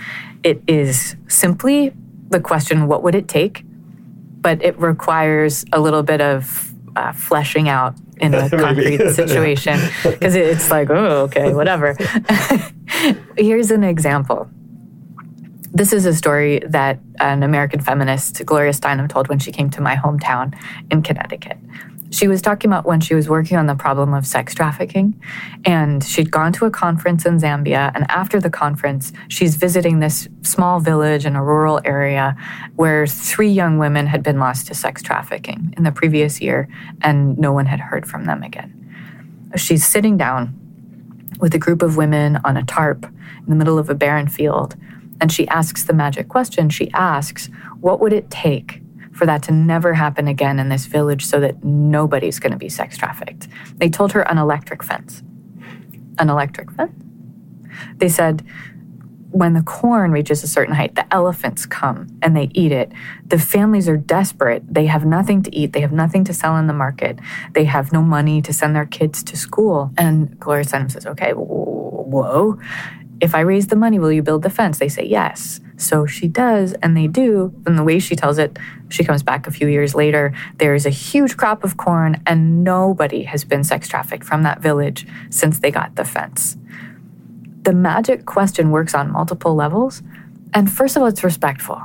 It 0.43 0.63
is 0.67 1.17
simply 1.29 1.93
the 2.29 2.41
question, 2.41 2.87
what 2.87 3.03
would 3.03 3.15
it 3.15 3.29
take? 3.29 3.65
But 4.41 4.63
it 4.63 4.79
requires 4.79 5.65
a 5.73 5.81
little 5.81 6.03
bit 6.03 6.21
of 6.21 6.73
uh, 6.95 7.13
fleshing 7.13 7.69
out 7.69 7.95
in 8.19 8.35
a 8.35 8.49
concrete 8.51 9.11
situation 9.15 9.79
because 10.03 10.35
it's 10.35 10.71
like, 10.71 10.91
oh, 10.91 11.23
okay, 11.23 11.53
whatever. 11.53 11.97
Here's 13.39 13.71
an 13.71 13.85
example. 13.85 14.49
This 15.73 15.93
is 15.93 16.07
a 16.07 16.15
story 16.15 16.61
that 16.67 16.99
an 17.21 17.43
American 17.43 17.81
feminist, 17.81 18.45
Gloria 18.47 18.73
Steinem, 18.73 19.09
told 19.09 19.29
when 19.29 19.39
she 19.39 19.53
came 19.53 19.69
to 19.71 19.83
my 19.83 19.95
hometown 19.95 20.55
in 20.91 21.03
Connecticut. 21.03 21.59
She 22.11 22.29
was 22.29 22.41
talking 22.41 22.71
about 22.71 22.87
when 22.87 23.01
she 23.01 23.15
was 23.15 23.29
working 23.29 23.57
on 23.57 23.67
the 23.67 23.75
problem 23.75 24.15
of 24.15 24.27
sex 24.27 24.55
trafficking, 24.55 25.21
and 25.65 26.03
she'd 26.05 26.31
gone 26.31 26.53
to 26.55 26.65
a 26.65 26.71
conference 26.71 27.27
in 27.27 27.39
Zambia. 27.39 27.91
And 27.95 28.09
after 28.11 28.41
the 28.41 28.51
conference, 28.51 29.13
she's 29.29 29.57
visiting 29.57 30.01
this 30.01 30.29
small 30.43 30.81
village 30.81 31.27
in 31.27 31.37
a 31.37 31.45
rural 31.45 31.81
area 31.85 32.37
where 32.77 33.07
three 33.07 33.51
young 33.51 33.79
women 33.79 34.07
had 34.07 34.23
been 34.23 34.39
lost 34.39 34.69
to 34.69 34.75
sex 34.75 35.03
trafficking 35.03 35.75
in 35.77 35.83
the 35.85 35.93
previous 35.93 36.41
year, 36.41 36.69
and 37.03 37.37
no 37.39 37.53
one 37.53 37.67
had 37.67 37.81
heard 37.81 38.07
from 38.07 38.25
them 38.25 38.43
again. 38.43 38.73
She's 39.57 39.87
sitting 39.87 40.17
down 40.17 40.55
with 41.41 41.55
a 41.55 41.59
group 41.59 41.83
of 41.83 41.97
women 41.97 42.39
on 42.45 42.57
a 42.57 42.65
tarp 42.65 43.05
in 43.05 43.47
the 43.49 43.57
middle 43.57 43.79
of 43.79 43.91
a 43.91 43.95
barren 43.95 44.29
field 44.29 44.77
and 45.21 45.33
she 45.33 45.49
asks 45.49 45.85
the 45.85 45.93
magic 45.93 46.29
question. 46.29 46.69
She 46.69 46.91
asks, 46.93 47.49
What 47.81 48.01
would 48.01 48.13
it 48.13 48.31
take 48.31 48.83
for 49.17 49.27
that 49.27 49.43
to 49.45 49.53
never 49.53 49.95
happen 49.95 50.29
again 50.29 50.59
in 50.59 50.69
this 50.69 50.87
village 50.87 51.25
so 51.25 51.41
that 51.41 51.65
nobody's 51.65 52.39
going 52.39 52.53
to 52.53 52.59
be 52.59 52.69
sex 52.69 52.97
trafficked? 52.97 53.49
They 53.77 53.89
told 53.89 54.13
her 54.13 54.23
an 54.31 54.39
electric 54.39 54.83
fence. 54.83 55.23
An 56.19 56.29
electric 56.29 56.71
fence? 56.73 56.93
They 57.97 58.09
said, 58.09 58.45
when 59.31 59.53
the 59.53 59.63
corn 59.63 60.13
reaches 60.13 60.43
a 60.43 60.49
certain 60.49 60.75
height, 60.75 60.95
the 60.95 61.13
elephants 61.13 61.67
come 61.67 62.07
and 62.23 62.37
they 62.37 62.51
eat 62.55 62.73
it. 62.73 62.91
The 63.27 63.39
families 63.39 63.89
are 63.89 63.97
desperate. 63.97 64.63
They 64.73 64.87
have 64.87 65.05
nothing 65.05 65.43
to 65.43 65.55
eat. 65.55 65.73
They 65.73 65.81
have 65.81 65.93
nothing 65.93 66.25
to 66.25 66.33
sell 66.33 66.57
in 66.57 66.69
the 66.69 66.73
market. 66.73 67.19
They 67.53 67.65
have 67.65 67.93
no 67.93 68.01
money 68.03 68.41
to 68.43 68.53
send 68.53 68.75
their 68.75 68.87
kids 68.87 69.23
to 69.25 69.37
school. 69.37 69.91
And 69.99 70.39
Gloria 70.39 70.65
Steinem 70.65 70.91
says, 70.91 71.07
okay, 71.07 71.33
whoa. 71.33 72.59
If 73.21 73.35
I 73.35 73.41
raise 73.41 73.67
the 73.67 73.77
money, 73.77 73.99
will 73.99 74.13
you 74.13 74.23
build 74.23 74.43
the 74.43 74.51
fence? 74.51 74.79
They 74.79 74.89
say 74.89 75.05
yes. 75.05 75.61
So 75.77 76.07
she 76.07 76.27
does, 76.27 76.73
and 76.75 76.97
they 76.97 77.07
do. 77.07 77.53
And 77.67 77.79
the 77.79 77.85
way 77.85 77.99
she 77.99 78.17
tells 78.17 78.39
it, 78.39 78.59
she 78.89 79.05
comes 79.05 79.23
back 79.23 79.47
a 79.47 79.51
few 79.51 79.69
years 79.69 79.95
later. 79.95 80.33
There's 80.57 80.87
a 80.87 80.91
huge 80.91 81.37
crop 81.37 81.65
of 81.65 81.77
corn, 81.77 82.23
and 82.27 82.65
nobody 82.65 83.25
has 83.25 83.45
been 83.45 83.63
sex 83.63 83.89
trafficked 83.89 84.25
from 84.25 84.43
that 84.43 84.61
village 84.61 85.07
since 85.31 85.59
they 85.59 85.71
got 85.71 85.97
the 85.97 86.05
fence. 86.05 86.57
The 87.63 87.75
magic 87.75 88.25
question 88.25 88.71
works 88.71 88.95
on 88.95 89.13
multiple 89.13 89.55
levels. 89.55 90.03
And 90.55 90.73
first 90.73 90.97
of 90.97 91.03
all, 91.03 91.09
it's 91.09 91.25
respectful. 91.25 91.83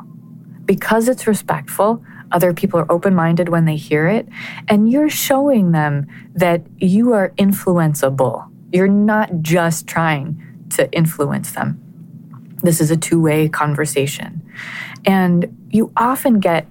Because 0.63 1.09
it's 1.09 1.27
respectful, 1.27 2.03
other 2.31 2.53
people 2.53 2.79
are 2.79 2.89
open 2.89 3.13
minded 3.13 3.49
when 3.49 3.65
they 3.65 3.75
hear 3.75 4.07
it, 4.07 4.27
and 4.69 4.89
you're 4.89 5.09
showing 5.09 5.71
them 5.71 6.07
that 6.33 6.61
you 6.77 7.11
are 7.11 7.31
influenceable. 7.31 8.49
You're 8.71 8.87
not 8.87 9.41
just 9.41 9.85
trying 9.85 10.41
to 10.69 10.89
influence 10.93 11.51
them. 11.51 11.90
This 12.61 12.81
is 12.81 12.91
a 12.91 12.97
two 12.97 13.21
way 13.21 13.49
conversation. 13.49 14.41
And 15.05 15.57
you 15.69 15.91
often 15.95 16.39
get 16.39 16.67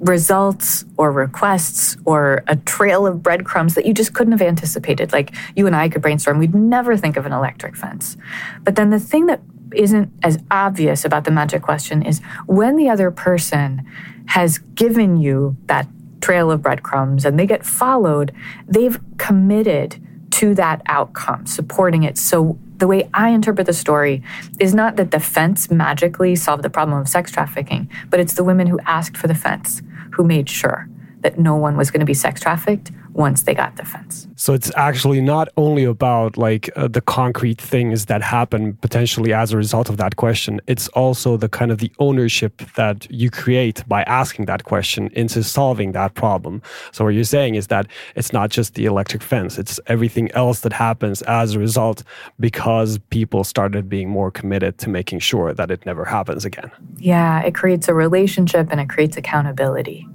results 0.00 0.84
or 0.96 1.10
requests 1.10 1.96
or 2.04 2.44
a 2.46 2.56
trail 2.56 3.06
of 3.06 3.22
breadcrumbs 3.22 3.74
that 3.74 3.86
you 3.86 3.94
just 3.94 4.12
couldn't 4.12 4.32
have 4.32 4.42
anticipated. 4.42 5.12
Like 5.12 5.34
you 5.56 5.66
and 5.66 5.74
I 5.74 5.88
could 5.88 6.02
brainstorm, 6.02 6.38
we'd 6.38 6.54
never 6.54 6.96
think 6.96 7.16
of 7.16 7.24
an 7.24 7.32
electric 7.32 7.76
fence. 7.76 8.16
But 8.62 8.76
then 8.76 8.90
the 8.90 8.98
thing 8.98 9.26
that 9.26 9.40
isn't 9.74 10.12
as 10.22 10.38
obvious 10.50 11.04
about 11.04 11.24
the 11.24 11.30
magic 11.30 11.62
question 11.62 12.02
is 12.02 12.20
when 12.46 12.76
the 12.76 12.88
other 12.88 13.10
person 13.10 13.84
has 14.26 14.58
given 14.58 15.16
you 15.16 15.56
that 15.66 15.88
trail 16.20 16.50
of 16.50 16.62
breadcrumbs 16.62 17.24
and 17.24 17.38
they 17.38 17.46
get 17.46 17.64
followed, 17.64 18.32
they've 18.68 19.00
committed 19.18 20.00
to 20.30 20.54
that 20.54 20.82
outcome, 20.86 21.46
supporting 21.46 22.02
it. 22.02 22.18
So 22.18 22.58
the 22.76 22.86
way 22.86 23.08
I 23.14 23.30
interpret 23.30 23.66
the 23.66 23.72
story 23.72 24.22
is 24.58 24.74
not 24.74 24.96
that 24.96 25.10
the 25.10 25.20
fence 25.20 25.70
magically 25.70 26.34
solved 26.36 26.62
the 26.62 26.70
problem 26.70 26.98
of 26.98 27.08
sex 27.08 27.30
trafficking, 27.30 27.88
but 28.10 28.20
it's 28.20 28.34
the 28.34 28.44
women 28.44 28.66
who 28.66 28.80
asked 28.80 29.16
for 29.16 29.28
the 29.28 29.34
fence 29.34 29.82
who 30.12 30.24
made 30.24 30.48
sure 30.48 30.88
that 31.20 31.38
no 31.38 31.56
one 31.56 31.76
was 31.76 31.90
going 31.90 32.00
to 32.00 32.06
be 32.06 32.14
sex 32.14 32.40
trafficked 32.40 32.90
once 33.14 33.44
they 33.44 33.54
got 33.54 33.76
the 33.76 33.84
fence. 33.84 34.26
So 34.36 34.52
it's 34.52 34.72
actually 34.76 35.20
not 35.20 35.48
only 35.56 35.84
about 35.84 36.36
like 36.36 36.68
uh, 36.76 36.88
the 36.88 37.00
concrete 37.00 37.60
things 37.60 38.06
that 38.06 38.22
happen 38.22 38.74
potentially 38.74 39.32
as 39.32 39.52
a 39.52 39.56
result 39.56 39.88
of 39.88 39.96
that 39.98 40.16
question. 40.16 40.60
It's 40.66 40.88
also 40.88 41.36
the 41.36 41.48
kind 41.48 41.70
of 41.70 41.78
the 41.78 41.92
ownership 42.00 42.62
that 42.76 43.10
you 43.10 43.30
create 43.30 43.86
by 43.88 44.02
asking 44.02 44.46
that 44.46 44.64
question 44.64 45.08
into 45.12 45.44
solving 45.44 45.92
that 45.92 46.14
problem. 46.14 46.60
So 46.90 47.04
what 47.04 47.14
you're 47.14 47.24
saying 47.24 47.54
is 47.54 47.68
that 47.68 47.86
it's 48.16 48.32
not 48.32 48.50
just 48.50 48.74
the 48.74 48.84
electric 48.84 49.22
fence, 49.22 49.58
it's 49.58 49.78
everything 49.86 50.30
else 50.32 50.60
that 50.60 50.72
happens 50.72 51.22
as 51.22 51.54
a 51.54 51.58
result 51.60 52.02
because 52.40 52.98
people 53.10 53.44
started 53.44 53.88
being 53.88 54.08
more 54.08 54.30
committed 54.30 54.78
to 54.78 54.88
making 54.90 55.20
sure 55.20 55.54
that 55.54 55.70
it 55.70 55.86
never 55.86 56.04
happens 56.04 56.44
again. 56.44 56.70
Yeah, 56.96 57.42
it 57.42 57.54
creates 57.54 57.88
a 57.88 57.94
relationship 57.94 58.68
and 58.70 58.80
it 58.80 58.88
creates 58.88 59.16
accountability. 59.16 60.06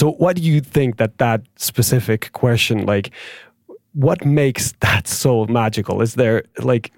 So, 0.00 0.12
what 0.12 0.36
do 0.36 0.40
you 0.42 0.62
think 0.62 0.96
that 0.96 1.18
that 1.18 1.42
specific 1.56 2.32
question, 2.32 2.86
like, 2.86 3.10
what 3.92 4.24
makes 4.24 4.72
that 4.80 5.06
so 5.06 5.44
magical? 5.44 6.00
Is 6.00 6.14
there 6.14 6.44
like, 6.60 6.90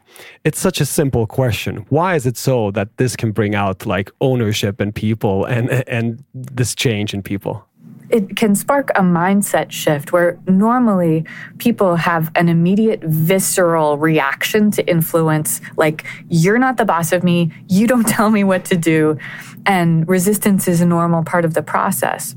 it's 0.45 0.61
such 0.61 0.81
a 0.81 0.87
simple 0.87 1.27
question. 1.27 1.85
Why 1.89 2.15
is 2.15 2.27
it 2.27 2.37
so 2.37 2.71
that 2.71 2.97
this 2.99 3.17
can 3.17 3.33
bring 3.33 3.57
out 3.57 3.87
like 3.87 4.13
ownership 4.21 4.81
in 4.81 4.93
people 4.93 5.45
and 5.47 5.69
and 5.89 6.23
this 6.33 6.77
change 6.77 7.13
in 7.13 7.23
people? 7.23 7.67
it 8.11 8.37
can 8.37 8.55
spark 8.55 8.91
a 8.91 9.01
mindset 9.01 9.73
shift 9.73 10.13
where 10.13 10.39
normally 10.47 11.25
people 11.57 11.97
have 11.97 12.31
an 12.35 12.51
immediate 12.51 13.03
visceral 13.03 13.97
reaction 13.97 14.71
to 14.71 14.87
influence, 14.87 15.63
like, 15.79 16.05
you're 16.29 16.59
not 16.59 16.77
the 16.77 16.85
boss 16.85 17.11
of 17.11 17.25
me, 17.25 17.51
you 17.69 17.87
don't 17.87 18.07
tell 18.17 18.29
me 18.29 18.45
what 18.45 18.67
to 18.67 18.77
do. 18.77 19.17
And 19.65 20.07
resistance 20.07 20.69
is 20.69 20.83
a 20.83 20.87
normal 20.87 21.25
part 21.25 21.47
of 21.47 21.55
the 21.55 21.63
process. 21.63 22.37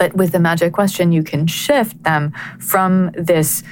But 0.00 0.16
with 0.16 0.32
the 0.32 0.40
magic 0.40 0.72
question, 0.72 1.12
you 1.12 1.22
can 1.22 1.46
shift 1.46 2.02
them 2.04 2.32
from 2.58 3.10
this 3.12 3.62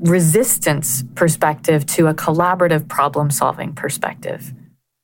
resistance 0.00 1.04
perspective 1.14 1.86
to 1.86 2.08
a 2.08 2.14
collaborative 2.14 2.88
problem 2.88 3.30
solving 3.30 3.72
perspective. 3.72 4.52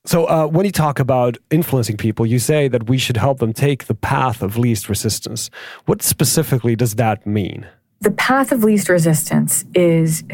So, 0.04 0.24
uh, 0.24 0.48
when 0.48 0.66
you 0.66 0.72
talk 0.72 0.98
about 0.98 1.38
influencing 1.52 1.98
people, 1.98 2.26
you 2.26 2.40
say 2.40 2.66
that 2.66 2.88
we 2.88 2.98
should 2.98 3.16
help 3.16 3.38
them 3.38 3.52
take 3.52 3.84
the 3.84 3.94
path 3.94 4.42
of 4.42 4.58
least 4.58 4.88
resistance. 4.88 5.50
What 5.86 6.02
specifically 6.02 6.74
does 6.74 6.96
that 6.96 7.24
mean? 7.24 7.64
The 8.00 8.10
path 8.10 8.50
of 8.50 8.64
least 8.64 8.88
resistance 8.88 9.64
is 9.76 10.24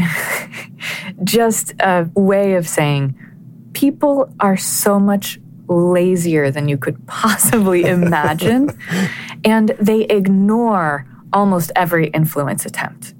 just 1.25 1.75
a 1.81 2.09
way 2.15 2.55
of 2.55 2.67
saying 2.67 3.15
people 3.75 4.33
are 4.41 4.57
so 4.57 4.99
much 4.99 5.39
lazier 5.69 6.51
than 6.51 6.69
you 6.69 6.79
could 6.79 7.07
possibly 7.07 7.85
imagine, 7.85 8.71
and 9.49 9.71
they 9.81 10.03
ignore 10.03 11.07
almost 11.33 11.73
every 11.75 12.09
influence 12.09 12.67
attempt. 12.67 13.15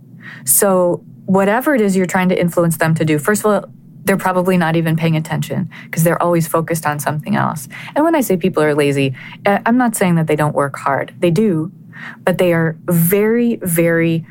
So, 0.45 1.05
whatever 1.27 1.75
it 1.75 1.81
is 1.81 1.97
you're 1.97 2.07
trying 2.07 2.29
to 2.31 2.41
influence 2.41 2.77
them 2.79 2.95
to 2.95 3.05
do, 3.05 3.19
first 3.19 3.45
of 3.45 3.47
all, 3.47 3.71
they're 4.05 4.17
probably 4.17 4.57
not 4.57 4.77
even 4.77 4.97
paying 4.97 5.17
attention 5.17 5.71
because 5.85 6.03
they're 6.05 6.23
always 6.23 6.49
focused 6.49 6.87
on 6.87 6.99
something 6.99 7.37
else. 7.37 7.69
And 7.95 8.05
when 8.05 8.15
I 8.15 8.23
say 8.23 8.37
people 8.37 8.63
are 8.63 8.75
lazy, 8.75 9.15
uh, 9.45 9.59
I'm 9.67 9.77
not 9.77 9.97
saying 9.97 10.15
that 10.15 10.27
they 10.27 10.37
don't 10.37 10.55
work 10.55 10.77
hard. 10.77 11.15
They 11.19 11.31
do, 11.31 11.71
but 12.25 12.39
they 12.39 12.53
are 12.55 12.79
very, 12.87 13.57
very 13.57 14.25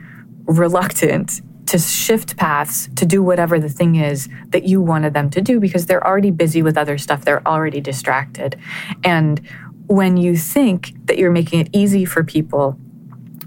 reluctant 0.45 1.41
to 1.67 1.77
shift 1.77 2.37
paths 2.37 2.89
to 2.95 3.05
do 3.05 3.21
whatever 3.21 3.59
the 3.59 3.69
thing 3.69 3.95
is 3.95 4.29
that 4.49 4.63
you 4.63 4.81
wanted 4.81 5.13
them 5.13 5.29
to 5.29 5.41
do 5.41 5.59
because 5.59 5.85
they're 5.85 6.05
already 6.05 6.31
busy 6.31 6.61
with 6.61 6.77
other 6.77 6.97
stuff. 6.97 7.25
They're 7.25 7.45
already 7.47 7.81
distracted. 7.81 8.57
And 9.03 9.41
when 9.87 10.17
you 10.17 10.37
think 10.37 10.93
that 11.05 11.17
you're 11.17 11.31
making 11.31 11.61
it 11.61 11.69
easy 11.73 12.05
for 12.05 12.23
people 12.23 12.77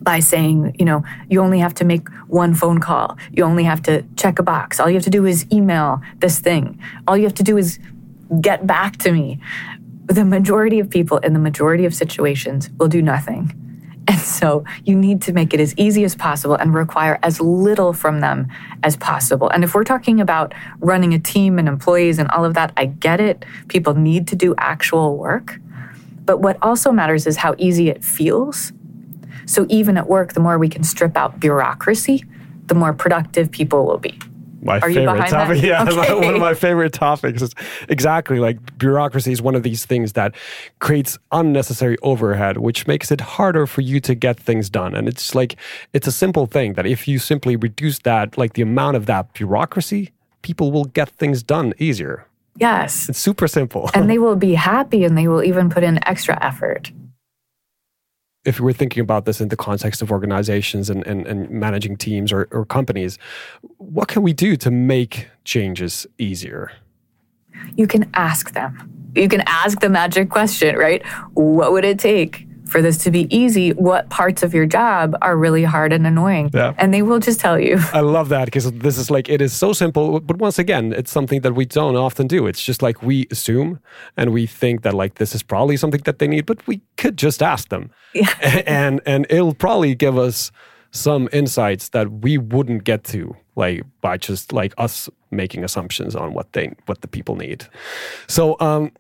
by 0.01 0.21
saying, 0.21 0.75
you 0.79 0.85
know, 0.85 1.05
you 1.29 1.41
only 1.41 1.59
have 1.59 1.75
to 1.75 1.85
make 1.85 2.09
one 2.27 2.55
phone 2.55 2.81
call. 2.81 3.19
You 3.33 3.45
only 3.45 3.65
have 3.65 3.83
to 3.83 4.03
check 4.17 4.39
a 4.39 4.43
box. 4.43 4.81
All 4.81 4.89
you 4.89 4.95
have 4.95 5.05
to 5.05 5.11
do 5.11 5.27
is 5.27 5.47
email 5.53 6.01
this 6.19 6.39
thing. 6.41 6.81
All 7.07 7.17
you 7.17 7.25
have 7.25 7.35
to 7.35 7.43
do 7.43 7.59
is 7.59 7.79
get 8.41 8.67
back 8.67 8.97
to 8.99 9.13
me. 9.13 9.39
The 10.07 10.25
majority 10.25 10.81
of 10.81 10.89
people 10.89 11.19
in 11.19 11.35
the 11.35 11.39
majority 11.39 11.85
of 11.85 11.95
situations 11.95 12.71
will 12.79 12.89
do 12.89 13.03
nothing. 13.03 13.55
And 14.09 14.19
so 14.19 14.65
you 14.85 14.97
need 14.97 15.23
to 15.23 15.33
make 15.33 15.55
it 15.55 15.61
as 15.61 15.73
easy 15.77 16.03
as 16.03 16.17
possible 16.17 16.57
and 16.57 16.75
require 16.75 17.19
as 17.23 17.41
little 17.41 17.93
from 17.93 18.21
them 18.21 18.49
as 18.83 18.97
possible. 18.97 19.49
And 19.51 19.63
if 19.63 19.75
we're 19.75 19.85
talking 19.85 20.21
about 20.21 20.53
running 20.81 21.15
a 21.15 21.19
team 21.19 21.59
and 21.59 21.69
employees 21.69 22.19
and 22.19 22.29
all 22.31 22.45
of 22.45 22.55
that, 22.55 22.73
I 22.77 22.87
get 22.87 23.21
it. 23.21 23.45
People 23.69 23.95
need 23.95 24.27
to 24.29 24.37
do 24.37 24.55
actual 24.59 25.17
work. 25.17 25.61
But 26.25 26.41
what 26.41 26.59
also 26.63 26.93
matters 26.93 27.27
is 27.27 27.37
how 27.37 27.55
easy 27.59 27.89
it 27.89 28.05
feels 28.05 28.73
so 29.51 29.67
even 29.69 29.97
at 29.97 30.09
work, 30.09 30.35
the 30.35 30.41
more 30.41 30.59
we 30.59 30.69
can 30.69 30.85
strip 30.85 31.17
out 31.17 31.41
bureaucracy, 31.41 32.25
the 32.67 32.75
more 32.77 32.93
productive 32.93 33.51
people 33.51 33.85
will 33.85 33.99
be. 33.99 34.17
My 34.63 34.79
Are 34.79 34.93
favorite 34.93 35.29
topic. 35.29 35.61
That? 35.61 35.67
Yeah, 35.67 35.83
okay. 35.89 36.15
one 36.15 36.35
of 36.35 36.41
my 36.41 36.55
favorite 36.55 36.93
topics 36.93 37.43
is 37.43 37.53
exactly 37.89 38.39
like 38.39 38.79
bureaucracy 38.79 39.33
is 39.33 39.43
one 39.43 39.57
of 39.57 39.65
these 39.65 39.85
things 39.87 40.13
that 40.13 40.37
creates 40.79 41.19
unnecessary 41.33 41.97
overhead, 42.03 42.59
which 42.59 42.87
makes 42.87 43.11
it 43.11 43.21
harder 43.21 43.67
for 43.67 43.81
you 43.81 43.99
to 44.01 44.15
get 44.15 44.39
things 44.39 44.71
done. 44.71 44.95
And 44.95 45.09
it's 45.09 45.35
like 45.35 45.57
it's 45.93 46.07
a 46.07 46.13
simple 46.13 46.47
thing 46.47 46.75
that 46.75 46.87
if 46.87 47.09
you 47.09 47.19
simply 47.19 47.57
reduce 47.57 47.99
that, 48.01 48.39
like 48.39 48.53
the 48.53 48.63
amount 48.63 48.97
of 48.97 49.07
that 49.07 49.33
bureaucracy, 49.33 50.13
people 50.43 50.71
will 50.71 50.85
get 50.85 51.09
things 51.09 51.43
done 51.43 51.75
easier. 51.79 52.25
Yes. 52.61 53.09
It's 53.09 53.19
super 53.19 53.49
simple. 53.49 53.91
and 53.95 54.09
they 54.09 54.19
will 54.25 54.37
be 54.37 54.55
happy 54.55 55.05
and 55.05 55.17
they 55.17 55.27
will 55.27 55.43
even 55.43 55.71
put 55.71 55.83
in 55.83 55.99
extra 56.07 56.39
effort 56.45 56.93
if 58.45 58.59
we're 58.59 58.73
thinking 58.73 59.03
about 59.03 59.27
this 59.27 59.41
in 59.41 59.49
the 59.49 59.57
context 59.57 60.01
of 60.01 60.11
organizations 60.11 60.89
and, 60.89 61.07
and, 61.07 61.27
and 61.27 61.51
managing 61.51 61.97
teams 61.97 62.33
or, 62.33 62.49
or 62.51 62.65
companies, 62.65 63.19
what 63.77 64.09
can 64.09 64.23
we 64.23 64.33
do 64.33 64.57
to 64.57 64.71
make 64.71 65.29
changes 65.45 66.07
easier? 66.19 66.73
You 67.77 67.87
can 67.87 68.11
ask 68.15 68.53
them. 68.53 69.11
You 69.15 69.29
can 69.29 69.43
ask 69.47 69.81
the 69.81 69.91
magic 69.91 70.31
question, 70.31 70.77
right? 70.77 71.05
What 71.35 71.73
would 71.73 71.85
it 71.85 71.99
take 71.99 72.47
for 72.71 72.81
this 72.81 72.97
to 72.99 73.11
be 73.11 73.35
easy, 73.35 73.73
what 73.73 74.09
parts 74.09 74.43
of 74.43 74.55
your 74.55 74.67
job 74.67 75.17
are 75.21 75.37
really 75.37 75.65
hard 75.65 75.93
and 75.93 76.07
annoying. 76.07 76.51
Yeah. 76.55 76.75
And 76.79 76.95
they 76.95 77.03
will 77.03 77.19
just 77.19 77.41
tell 77.41 77.59
you. 77.59 77.79
I 77.93 78.01
love 78.01 78.29
that 78.29 78.45
because 78.47 78.71
this 78.73 78.97
is 78.97 79.11
like, 79.11 79.29
it 79.29 79.43
is 79.43 79.53
so 79.53 79.73
simple. 79.73 80.21
But 80.21 80.39
once 80.39 80.59
again, 80.59 80.93
it's 80.93 81.11
something 81.11 81.41
that 81.43 81.55
we 81.55 81.65
don't 81.65 81.97
often 81.97 82.27
do. 82.27 82.47
It's 82.47 82.63
just 82.63 82.83
like 82.83 83.03
we 83.03 83.27
assume 83.31 83.81
and 84.17 84.33
we 84.33 84.47
think 84.47 84.83
that 84.83 84.95
like 84.95 85.17
this 85.17 85.35
is 85.35 85.43
probably 85.43 85.77
something 85.77 86.03
that 86.05 86.19
they 86.19 86.29
need, 86.29 86.47
but 86.47 86.65
we 86.67 86.81
could 86.97 87.17
just 87.19 87.43
ask 87.43 87.69
them. 87.69 87.91
Yeah. 88.15 88.33
and, 88.67 89.01
and 89.05 89.27
it'll 89.29 89.55
probably 89.55 89.95
give 89.95 90.17
us 90.17 90.53
some 90.93 91.29
insights 91.33 91.91
that 91.91 92.11
we 92.11 92.39
wouldn't 92.39 92.85
get 92.85 93.05
to 93.05 93.37
like 93.57 93.83
by 94.01 94.17
just 94.17 94.53
like 94.53 94.75
us 94.79 95.09
making 95.31 95.63
assumptions 95.63 96.17
on 96.17 96.35
what 96.35 96.53
they 96.53 96.75
what 96.87 97.01
the 97.01 97.09
people 97.09 97.37
need 97.37 97.67
so 98.27 98.57
um 98.59 98.91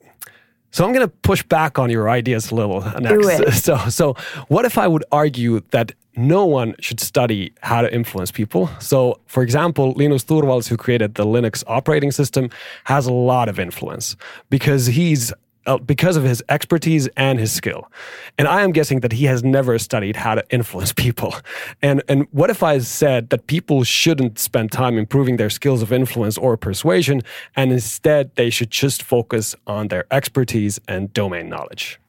so 0.70 0.84
I'm 0.84 0.92
going 0.92 1.06
to 1.06 1.12
push 1.22 1.42
back 1.42 1.78
on 1.78 1.90
your 1.90 2.08
ideas 2.08 2.50
a 2.50 2.54
little 2.54 2.80
next. 3.00 3.62
So, 3.70 3.76
so 3.88 4.14
what 4.48 4.64
if 4.64 4.78
I 4.78 4.86
would 4.88 5.04
argue 5.12 5.60
that 5.70 5.92
no 6.16 6.44
one 6.46 6.74
should 6.80 7.00
study 7.00 7.52
how 7.62 7.82
to 7.82 7.92
influence 7.92 8.30
people? 8.30 8.70
So, 8.78 9.20
for 9.26 9.42
example, 9.42 9.92
Linus 9.96 10.24
Torvalds, 10.24 10.68
who 10.68 10.76
created 10.76 11.14
the 11.14 11.24
Linux 11.24 11.62
operating 11.66 12.10
system, 12.10 12.50
has 12.84 13.06
a 13.06 13.12
lot 13.12 13.48
of 13.48 13.58
influence 13.58 14.16
because 14.48 14.86
he's 14.86 15.32
Uh, 15.66 15.76
because 15.76 16.16
of 16.16 16.24
his 16.24 16.42
expertise 16.48 17.06
and 17.18 17.38
his 17.38 17.52
skill. 17.52 17.92
And 18.38 18.48
I 18.48 18.62
am 18.62 18.72
guessing 18.72 19.00
that 19.00 19.12
he 19.12 19.26
has 19.26 19.44
never 19.44 19.78
studied 19.78 20.16
how 20.16 20.34
to 20.34 20.42
influence 20.48 20.90
people. 21.04 21.34
And 21.82 22.02
and 22.08 22.26
what 22.30 22.48
if 22.48 22.62
I 22.62 22.78
said 22.78 23.28
that 23.28 23.46
people 23.46 23.84
shouldn't 23.84 24.38
spend 24.38 24.72
time 24.72 24.96
improving 24.96 25.36
their 25.36 25.50
skills 25.50 25.82
of 25.82 25.92
influence 25.92 26.38
or 26.38 26.56
persuasion, 26.56 27.20
and 27.56 27.72
instead 27.72 28.34
they 28.36 28.48
should 28.48 28.70
just 28.70 29.02
focus 29.02 29.54
on 29.66 29.88
their 29.88 30.06
expertise 30.10 30.80
and 30.88 31.12
domain 31.12 31.50
knowledge? 31.50 32.00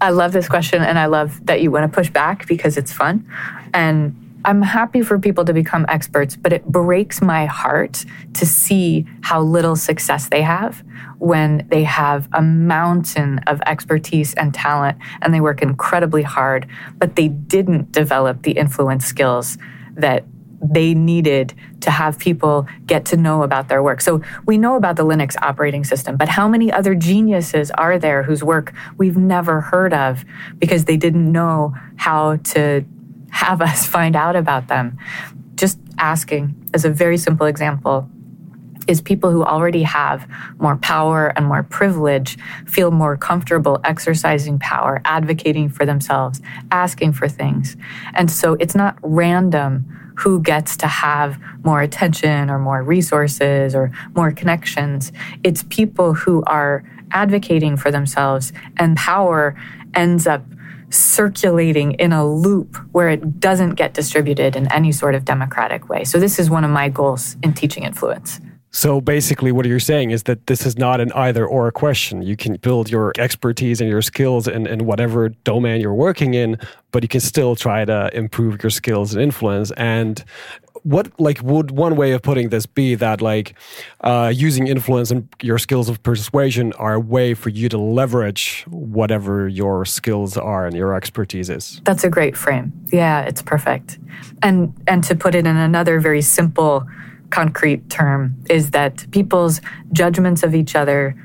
I 0.00 0.10
love 0.10 0.32
this 0.32 0.48
question, 0.48 0.82
and 0.82 1.00
I 1.00 1.06
love 1.06 1.44
that 1.46 1.62
you 1.62 1.72
want 1.72 1.90
to 1.90 1.94
push 1.94 2.10
back 2.10 2.46
because 2.46 2.76
it's 2.76 2.92
fun. 2.92 3.28
And 3.74 4.14
I'm 4.44 4.62
happy 4.62 5.02
for 5.02 5.18
people 5.18 5.44
to 5.44 5.52
become 5.52 5.86
experts, 5.88 6.36
but 6.36 6.52
it 6.52 6.64
breaks 6.66 7.22
my 7.22 7.46
heart 7.46 8.04
to 8.34 8.46
see 8.46 9.06
how 9.20 9.40
little 9.40 9.76
success 9.76 10.28
they 10.28 10.42
have 10.42 10.82
when 11.18 11.66
they 11.70 11.84
have 11.84 12.28
a 12.32 12.42
mountain 12.42 13.38
of 13.46 13.60
expertise 13.66 14.34
and 14.34 14.52
talent 14.52 14.98
and 15.20 15.32
they 15.32 15.40
work 15.40 15.62
incredibly 15.62 16.22
hard, 16.22 16.66
but 16.98 17.14
they 17.14 17.28
didn't 17.28 17.92
develop 17.92 18.42
the 18.42 18.52
influence 18.52 19.04
skills 19.04 19.58
that 19.94 20.24
they 20.62 20.94
needed 20.94 21.54
to 21.80 21.90
have 21.90 22.18
people 22.18 22.66
get 22.86 23.04
to 23.04 23.16
know 23.16 23.42
about 23.42 23.68
their 23.68 23.82
work. 23.82 24.00
So 24.00 24.22
we 24.46 24.58
know 24.58 24.76
about 24.76 24.96
the 24.96 25.04
Linux 25.04 25.36
operating 25.42 25.82
system, 25.82 26.16
but 26.16 26.28
how 26.28 26.46
many 26.48 26.70
other 26.70 26.94
geniuses 26.94 27.70
are 27.72 27.98
there 27.98 28.22
whose 28.22 28.44
work 28.44 28.72
we've 28.96 29.16
never 29.16 29.60
heard 29.60 29.92
of 29.92 30.24
because 30.58 30.84
they 30.84 30.96
didn't 30.96 31.30
know 31.30 31.74
how 31.96 32.36
to 32.36 32.84
have 33.32 33.60
us 33.70 33.86
find 33.86 34.14
out 34.14 34.36
about 34.36 34.68
them. 34.68 34.98
Just 35.56 35.78
asking 35.98 36.54
is 36.72 36.84
a 36.84 36.90
very 36.90 37.18
simple 37.18 37.46
example. 37.46 38.08
is 38.88 39.00
people 39.00 39.30
who 39.30 39.44
already 39.44 39.84
have 39.84 40.26
more 40.58 40.76
power 40.76 41.32
and 41.36 41.46
more 41.46 41.62
privilege 41.62 42.36
feel 42.66 42.90
more 42.90 43.16
comfortable 43.16 43.80
exercising 43.84 44.58
power, 44.58 45.00
advocating 45.04 45.68
for 45.68 45.86
themselves, 45.86 46.40
asking 46.72 47.12
for 47.12 47.28
things. 47.28 47.76
And 48.14 48.28
so 48.28 48.54
it's 48.54 48.74
not 48.74 48.98
random 49.02 49.86
who 50.16 50.40
gets 50.40 50.76
to 50.78 50.86
have 50.86 51.38
more 51.64 51.80
attention 51.80 52.50
or 52.50 52.58
more 52.58 52.82
resources 52.82 53.74
or 53.74 53.90
more 54.14 54.32
connections. 54.32 55.12
It's 55.44 55.62
people 55.68 56.14
who 56.14 56.42
are 56.46 56.84
advocating 57.12 57.76
for 57.76 57.90
themselves, 57.90 58.52
and 58.78 58.96
power 58.96 59.54
ends 59.94 60.26
up 60.26 60.44
circulating 60.92 61.92
in 61.92 62.12
a 62.12 62.26
loop 62.26 62.76
where 62.92 63.08
it 63.08 63.40
doesn't 63.40 63.74
get 63.74 63.94
distributed 63.94 64.56
in 64.56 64.70
any 64.72 64.92
sort 64.92 65.14
of 65.14 65.24
democratic 65.24 65.88
way. 65.88 66.04
So, 66.04 66.18
this 66.18 66.38
is 66.38 66.50
one 66.50 66.64
of 66.64 66.70
my 66.70 66.88
goals 66.88 67.36
in 67.42 67.54
teaching 67.54 67.84
influence. 67.84 68.40
So 68.74 69.02
basically, 69.02 69.52
what 69.52 69.66
you're 69.66 69.78
saying 69.78 70.12
is 70.12 70.22
that 70.22 70.46
this 70.46 70.64
is 70.64 70.78
not 70.78 70.98
an 70.98 71.12
either 71.12 71.46
or 71.46 71.70
question. 71.70 72.22
You 72.22 72.38
can 72.38 72.56
build 72.56 72.90
your 72.90 73.12
expertise 73.18 73.82
and 73.82 73.90
your 73.90 74.00
skills 74.00 74.48
in, 74.48 74.66
in 74.66 74.86
whatever 74.86 75.28
domain 75.28 75.82
you're 75.82 75.92
working 75.92 76.32
in, 76.32 76.56
but 76.90 77.02
you 77.02 77.08
can 77.08 77.20
still 77.20 77.54
try 77.54 77.84
to 77.84 78.10
improve 78.14 78.62
your 78.62 78.70
skills 78.70 79.12
and 79.12 79.22
influence. 79.22 79.72
And 79.72 80.24
what 80.84 81.08
like 81.20 81.40
would 81.42 81.70
one 81.70 81.96
way 81.96 82.12
of 82.12 82.22
putting 82.22 82.48
this 82.48 82.66
be 82.66 82.94
that 82.94 83.20
like 83.20 83.54
uh, 84.00 84.32
using 84.34 84.66
influence 84.66 85.10
and 85.10 85.28
your 85.40 85.58
skills 85.58 85.88
of 85.88 86.02
persuasion 86.02 86.72
are 86.74 86.94
a 86.94 87.00
way 87.00 87.34
for 87.34 87.50
you 87.50 87.68
to 87.68 87.78
leverage 87.78 88.64
whatever 88.68 89.48
your 89.48 89.84
skills 89.84 90.36
are 90.36 90.66
and 90.66 90.76
your 90.76 90.94
expertise 90.94 91.48
is 91.48 91.80
that's 91.84 92.04
a 92.04 92.10
great 92.10 92.36
frame 92.36 92.72
yeah 92.92 93.20
it's 93.22 93.42
perfect 93.42 93.98
and 94.42 94.74
and 94.88 95.04
to 95.04 95.14
put 95.14 95.34
it 95.34 95.46
in 95.46 95.56
another 95.56 96.00
very 96.00 96.22
simple 96.22 96.86
concrete 97.32 97.88
term 97.90 98.36
is 98.48 98.70
that 98.70 99.10
people's 99.10 99.60
judgments 99.92 100.44
of 100.44 100.54
each 100.54 100.76
other 100.76 101.16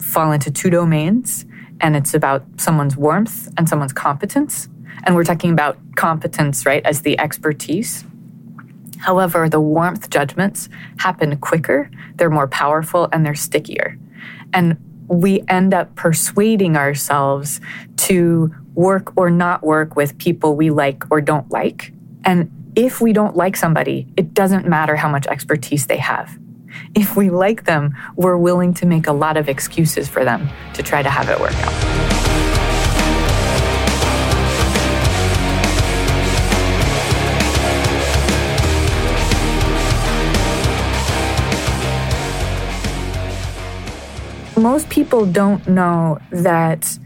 fall 0.00 0.32
into 0.32 0.50
two 0.50 0.70
domains, 0.70 1.44
and 1.80 1.96
it's 1.96 2.14
about 2.14 2.44
someone's 2.56 2.96
warmth 2.96 3.52
and 3.58 3.68
someone's 3.68 3.92
competence. 3.92 4.68
And 5.04 5.14
we're 5.14 5.24
talking 5.24 5.52
about 5.52 5.76
competence, 5.96 6.64
right, 6.64 6.84
as 6.86 7.02
the 7.02 7.18
expertise. 7.20 8.04
However, 8.98 9.48
the 9.48 9.60
warmth 9.60 10.10
judgments 10.10 10.68
happen 10.98 11.36
quicker, 11.38 11.90
they're 12.16 12.30
more 12.30 12.48
powerful, 12.48 13.08
and 13.12 13.24
they're 13.24 13.34
stickier. 13.34 13.98
And 14.52 14.76
we 15.08 15.42
end 15.48 15.74
up 15.74 15.94
persuading 15.94 16.76
ourselves 16.76 17.60
to 17.96 18.54
work 18.74 19.16
or 19.16 19.30
not 19.30 19.62
work 19.62 19.96
with 19.96 20.18
people 20.18 20.56
we 20.56 20.70
like 20.70 21.04
or 21.10 21.20
don't 21.20 21.50
like. 21.50 21.92
And 22.24 22.50
if 22.74 23.00
we 23.00 23.12
don't 23.12 23.36
like 23.36 23.56
somebody, 23.56 24.06
it 24.16 24.34
doesn't 24.34 24.66
matter 24.66 24.96
how 24.96 25.08
much 25.08 25.26
expertise 25.26 25.86
they 25.86 25.96
have. 25.96 26.38
If 26.94 27.16
we 27.16 27.30
like 27.30 27.64
them, 27.64 27.96
we're 28.16 28.36
willing 28.36 28.74
to 28.74 28.86
make 28.86 29.06
a 29.06 29.12
lot 29.12 29.36
of 29.36 29.48
excuses 29.48 30.08
for 30.08 30.24
them 30.24 30.48
to 30.74 30.82
try 30.82 31.02
to 31.02 31.10
have 31.10 31.28
it 31.30 31.40
work 31.40 31.54
out. 31.54 32.15
Most 44.56 44.88
people 44.88 45.26
don't 45.26 45.66
know 45.68 46.18
that 46.30 46.98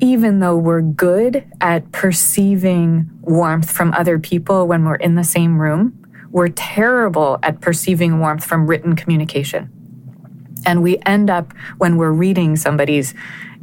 even 0.00 0.38
though 0.38 0.56
we're 0.56 0.80
good 0.80 1.44
at 1.60 1.90
perceiving 1.92 3.10
warmth 3.20 3.70
from 3.70 3.92
other 3.94 4.18
people 4.18 4.66
when 4.66 4.84
we're 4.84 4.94
in 4.94 5.16
the 5.16 5.24
same 5.24 5.60
room, 5.60 5.98
we're 6.30 6.48
terrible 6.48 7.38
at 7.42 7.60
perceiving 7.60 8.20
warmth 8.20 8.44
from 8.44 8.66
written 8.66 8.96
communication. 8.96 9.70
And 10.64 10.82
we 10.82 10.98
end 11.04 11.30
up, 11.30 11.52
when 11.78 11.96
we're 11.96 12.12
reading 12.12 12.56
somebody's 12.56 13.12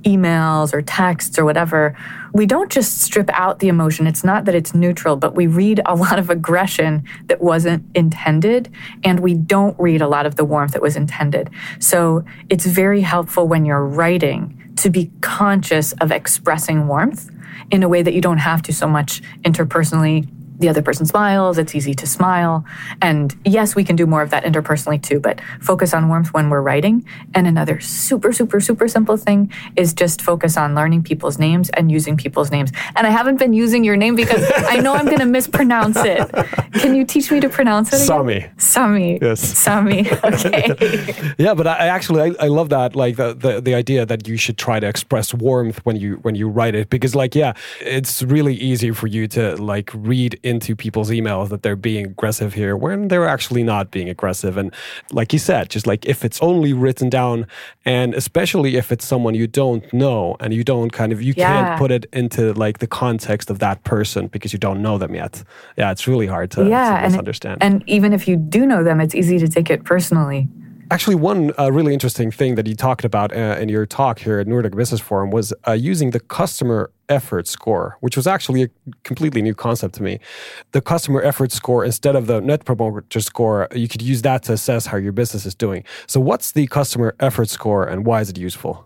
emails 0.03 0.73
or 0.73 0.81
texts 0.81 1.37
or 1.37 1.45
whatever, 1.45 1.97
we 2.33 2.45
don't 2.45 2.71
just 2.71 3.01
strip 3.01 3.29
out 3.33 3.59
the 3.59 3.67
emotion. 3.67 4.07
It's 4.07 4.23
not 4.23 4.45
that 4.45 4.55
it's 4.55 4.73
neutral, 4.73 5.15
but 5.15 5.35
we 5.35 5.47
read 5.47 5.81
a 5.85 5.95
lot 6.03 6.19
of 6.19 6.29
aggression 6.29 7.03
that 7.27 7.41
wasn't 7.41 7.85
intended, 7.95 8.71
and 9.03 9.19
we 9.19 9.33
don't 9.33 9.79
read 9.79 10.01
a 10.01 10.07
lot 10.07 10.25
of 10.25 10.35
the 10.35 10.45
warmth 10.45 10.73
that 10.73 10.81
was 10.81 10.95
intended. 10.95 11.49
So 11.79 12.23
it's 12.49 12.65
very 12.65 13.01
helpful 13.01 13.47
when 13.47 13.65
you're 13.65 13.85
writing 13.85 14.55
to 14.77 14.89
be 14.89 15.11
conscious 15.21 15.91
of 15.93 16.11
expressing 16.11 16.87
warmth 16.87 17.29
in 17.71 17.83
a 17.83 17.89
way 17.89 18.01
that 18.01 18.13
you 18.13 18.21
don't 18.21 18.37
have 18.37 18.61
to 18.63 18.73
so 18.73 18.87
much 18.87 19.21
interpersonally 19.43 20.27
the 20.59 20.69
other 20.69 20.81
person 20.81 21.05
smiles, 21.05 21.57
it's 21.57 21.73
easy 21.73 21.93
to 21.95 22.05
smile. 22.07 22.65
And 23.01 23.35
yes, 23.45 23.75
we 23.75 23.83
can 23.83 23.95
do 23.95 24.05
more 24.05 24.21
of 24.21 24.29
that 24.29 24.43
interpersonally 24.43 25.01
too, 25.01 25.19
but 25.19 25.41
focus 25.61 25.93
on 25.93 26.09
warmth 26.09 26.33
when 26.33 26.49
we're 26.49 26.61
writing. 26.61 27.05
And 27.33 27.47
another 27.47 27.79
super, 27.79 28.31
super, 28.33 28.59
super 28.59 28.87
simple 28.87 29.17
thing 29.17 29.51
is 29.75 29.93
just 29.93 30.21
focus 30.21 30.57
on 30.57 30.75
learning 30.75 31.03
people's 31.03 31.39
names 31.39 31.69
and 31.71 31.91
using 31.91 32.17
people's 32.17 32.51
names. 32.51 32.71
And 32.95 33.07
I 33.07 33.09
haven't 33.09 33.37
been 33.37 33.53
using 33.53 33.83
your 33.83 33.95
name 33.95 34.15
because 34.15 34.43
I 34.67 34.77
know 34.77 34.93
I'm 34.93 35.05
going 35.05 35.19
to 35.19 35.25
mispronounce 35.25 35.97
it. 35.97 36.29
Can 36.73 36.93
you 36.93 37.05
teach 37.05 37.31
me 37.31 37.39
to 37.39 37.49
pronounce 37.49 37.93
it? 37.93 37.99
Sami. 37.99 38.45
Sami. 38.57 39.19
Yes. 39.21 39.39
Sami. 39.39 40.09
Okay. 40.23 41.33
yeah, 41.37 41.53
but 41.53 41.67
I 41.67 41.87
actually 41.87 42.21
I, 42.21 42.45
I 42.45 42.47
love 42.47 42.69
that 42.69 42.95
like 42.95 43.15
the, 43.15 43.33
the 43.33 43.61
the 43.61 43.73
idea 43.73 44.05
that 44.05 44.27
you 44.27 44.37
should 44.37 44.57
try 44.57 44.79
to 44.79 44.87
express 44.87 45.33
warmth 45.33 45.79
when 45.85 45.95
you 45.95 46.15
when 46.21 46.35
you 46.35 46.49
write 46.49 46.75
it 46.75 46.89
because 46.89 47.15
like 47.15 47.35
yeah, 47.35 47.53
it's 47.81 48.21
really 48.23 48.55
easy 48.55 48.91
for 48.91 49.07
you 49.07 49.27
to 49.29 49.55
like 49.55 49.89
read 49.93 50.39
into 50.49 50.75
people's 50.75 51.09
emails 51.11 51.49
that 51.49 51.61
they're 51.63 51.81
being 51.91 52.05
aggressive 52.13 52.51
here 52.53 52.75
when 52.85 53.07
they're 53.09 53.29
actually 53.35 53.63
not 53.63 53.91
being 53.91 54.09
aggressive. 54.09 54.53
And 54.57 54.73
like 55.11 55.29
you 55.31 55.39
said, 55.39 55.69
just 55.69 55.85
like 55.91 56.05
if 56.13 56.25
it's 56.25 56.39
only 56.41 56.73
written 56.73 57.09
down, 57.09 57.45
and 57.85 58.13
especially 58.13 58.75
if 58.81 58.91
it's 58.91 59.05
someone 59.05 59.35
you 59.35 59.47
don't 59.47 59.83
know 59.93 60.35
and 60.39 60.53
you 60.53 60.63
don't 60.63 60.91
kind 60.91 61.11
of, 61.13 61.21
you 61.21 61.33
yeah. 61.37 61.47
can't 61.47 61.79
put 61.79 61.91
it 61.91 62.05
into 62.11 62.53
like 62.53 62.79
the 62.79 62.87
context 62.87 63.49
of 63.49 63.59
that 63.59 63.83
person 63.83 64.27
because 64.27 64.51
you 64.53 64.59
don't 64.59 64.81
know 64.81 64.97
them 64.97 65.13
yet. 65.15 65.43
Yeah, 65.77 65.91
it's 65.91 66.07
really 66.07 66.27
hard 66.27 66.51
to, 66.51 66.67
yeah, 66.67 67.01
to 67.01 67.07
misunderstand. 67.09 67.57
And, 67.61 67.75
and 67.75 67.89
even 67.89 68.13
if 68.13 68.27
you 68.27 68.35
do 68.35 68.65
know 68.65 68.83
them, 68.83 68.99
it's 68.99 69.15
easy 69.15 69.37
to 69.39 69.47
take 69.47 69.69
it 69.69 69.83
personally. 69.83 70.47
Actually, 70.91 71.15
one 71.15 71.51
uh, 71.59 71.71
really 71.71 71.93
interesting 71.93 72.31
thing 72.31 72.55
that 72.55 72.65
you 72.65 72.75
talked 72.75 73.05
about 73.05 73.31
uh, 73.31 73.57
in 73.61 73.69
your 73.69 73.85
talk 73.85 74.17
here 74.17 74.39
at 74.39 74.47
Nordic 74.47 74.75
Business 74.75 74.99
Forum 74.99 75.29
was 75.29 75.53
uh, 75.67 75.73
using 75.73 76.09
the 76.09 76.19
customer 76.19 76.89
effort 77.09 77.47
score, 77.47 77.97
which 77.99 78.15
was 78.15 78.27
actually 78.27 78.63
a 78.63 78.69
completely 79.03 79.41
new 79.41 79.55
concept 79.55 79.95
to 79.95 80.03
me. 80.03 80.19
The 80.71 80.81
customer 80.81 81.21
effort 81.21 81.51
score, 81.51 81.83
instead 81.83 82.15
of 82.15 82.27
the 82.27 82.39
net 82.39 82.65
promoter 82.65 83.19
score, 83.19 83.67
you 83.73 83.87
could 83.87 84.01
use 84.01 84.21
that 84.21 84.43
to 84.43 84.53
assess 84.53 84.85
how 84.85 84.97
your 84.97 85.11
business 85.11 85.45
is 85.45 85.55
doing. 85.55 85.83
So, 86.07 86.19
what's 86.19 86.51
the 86.51 86.67
customer 86.67 87.15
effort 87.19 87.49
score 87.49 87.85
and 87.85 88.05
why 88.05 88.21
is 88.21 88.29
it 88.29 88.37
useful? 88.37 88.85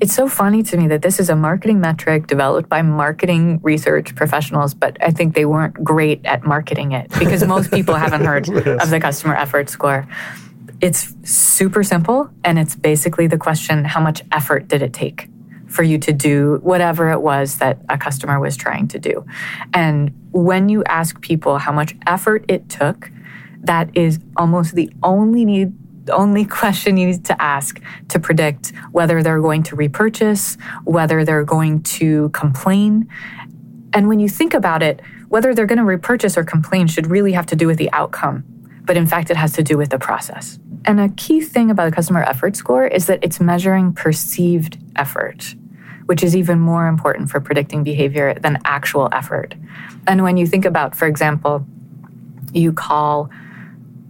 It's 0.00 0.14
so 0.14 0.28
funny 0.28 0.62
to 0.64 0.76
me 0.76 0.88
that 0.88 1.02
this 1.02 1.20
is 1.20 1.30
a 1.30 1.36
marketing 1.36 1.80
metric 1.80 2.26
developed 2.26 2.68
by 2.68 2.82
marketing 2.82 3.60
research 3.62 4.14
professionals, 4.14 4.74
but 4.74 4.96
I 5.02 5.10
think 5.10 5.34
they 5.34 5.44
weren't 5.44 5.82
great 5.84 6.24
at 6.26 6.44
marketing 6.44 6.92
it 6.92 7.10
because 7.18 7.44
most 7.44 7.70
people 7.70 7.94
haven't 7.94 8.24
heard 8.24 8.48
yes. 8.66 8.82
of 8.82 8.90
the 8.90 9.00
customer 9.00 9.34
effort 9.34 9.70
score. 9.70 10.06
It's 10.80 11.14
super 11.24 11.82
simple, 11.82 12.30
and 12.44 12.58
it's 12.58 12.74
basically 12.74 13.26
the 13.26 13.38
question 13.38 13.84
how 13.84 14.00
much 14.00 14.22
effort 14.32 14.68
did 14.68 14.82
it 14.82 14.92
take 14.92 15.28
for 15.70 15.82
you 15.82 15.98
to 15.98 16.12
do 16.12 16.58
whatever 16.62 17.10
it 17.10 17.20
was 17.20 17.58
that 17.58 17.78
a 17.88 17.96
customer 17.96 18.38
was 18.40 18.56
trying 18.56 18.88
to 18.88 18.98
do? 18.98 19.24
And 19.72 20.12
when 20.32 20.68
you 20.68 20.84
ask 20.84 21.20
people 21.20 21.58
how 21.58 21.72
much 21.72 21.94
effort 22.06 22.44
it 22.48 22.68
took, 22.68 23.10
that 23.62 23.96
is 23.96 24.18
almost 24.36 24.74
the 24.74 24.90
only 25.02 25.44
need 25.44 25.72
only 26.10 26.44
question 26.60 26.96
you 26.96 27.06
need 27.06 27.24
to 27.26 27.40
ask 27.40 27.80
to 28.08 28.18
predict 28.18 28.72
whether 28.90 29.22
they're 29.22 29.40
going 29.40 29.62
to 29.64 29.76
repurchase, 29.76 30.56
whether 30.84 31.24
they're 31.24 31.44
going 31.44 31.82
to 31.82 32.30
complain. 32.30 33.08
And 33.92 34.08
when 34.08 34.18
you 34.18 34.28
think 34.28 34.54
about 34.54 34.82
it, 34.82 35.00
whether 35.28 35.54
they're 35.54 35.66
going 35.66 35.78
to 35.78 35.84
repurchase 35.84 36.36
or 36.36 36.44
complain 36.44 36.88
should 36.88 37.06
really 37.06 37.32
have 37.32 37.46
to 37.46 37.56
do 37.56 37.66
with 37.66 37.78
the 37.78 37.92
outcome. 37.92 38.44
But 38.82 38.96
in 38.96 39.06
fact, 39.06 39.30
it 39.30 39.36
has 39.36 39.52
to 39.52 39.62
do 39.62 39.78
with 39.78 39.90
the 39.90 39.98
process. 39.98 40.58
And 40.84 40.98
a 40.98 41.08
key 41.10 41.40
thing 41.40 41.70
about 41.70 41.90
the 41.90 41.94
customer 41.94 42.22
effort 42.22 42.56
score 42.56 42.86
is 42.86 43.06
that 43.06 43.20
it's 43.22 43.40
measuring 43.40 43.92
perceived 43.92 44.78
effort, 44.96 45.54
which 46.10 46.24
is 46.24 46.34
even 46.34 46.58
more 46.58 46.88
important 46.88 47.30
for 47.30 47.38
predicting 47.38 47.84
behavior 47.84 48.34
than 48.34 48.58
actual 48.64 49.08
effort. 49.12 49.54
And 50.08 50.24
when 50.24 50.36
you 50.36 50.44
think 50.44 50.64
about, 50.64 50.96
for 50.96 51.06
example, 51.06 51.64
you 52.52 52.72
call 52.72 53.30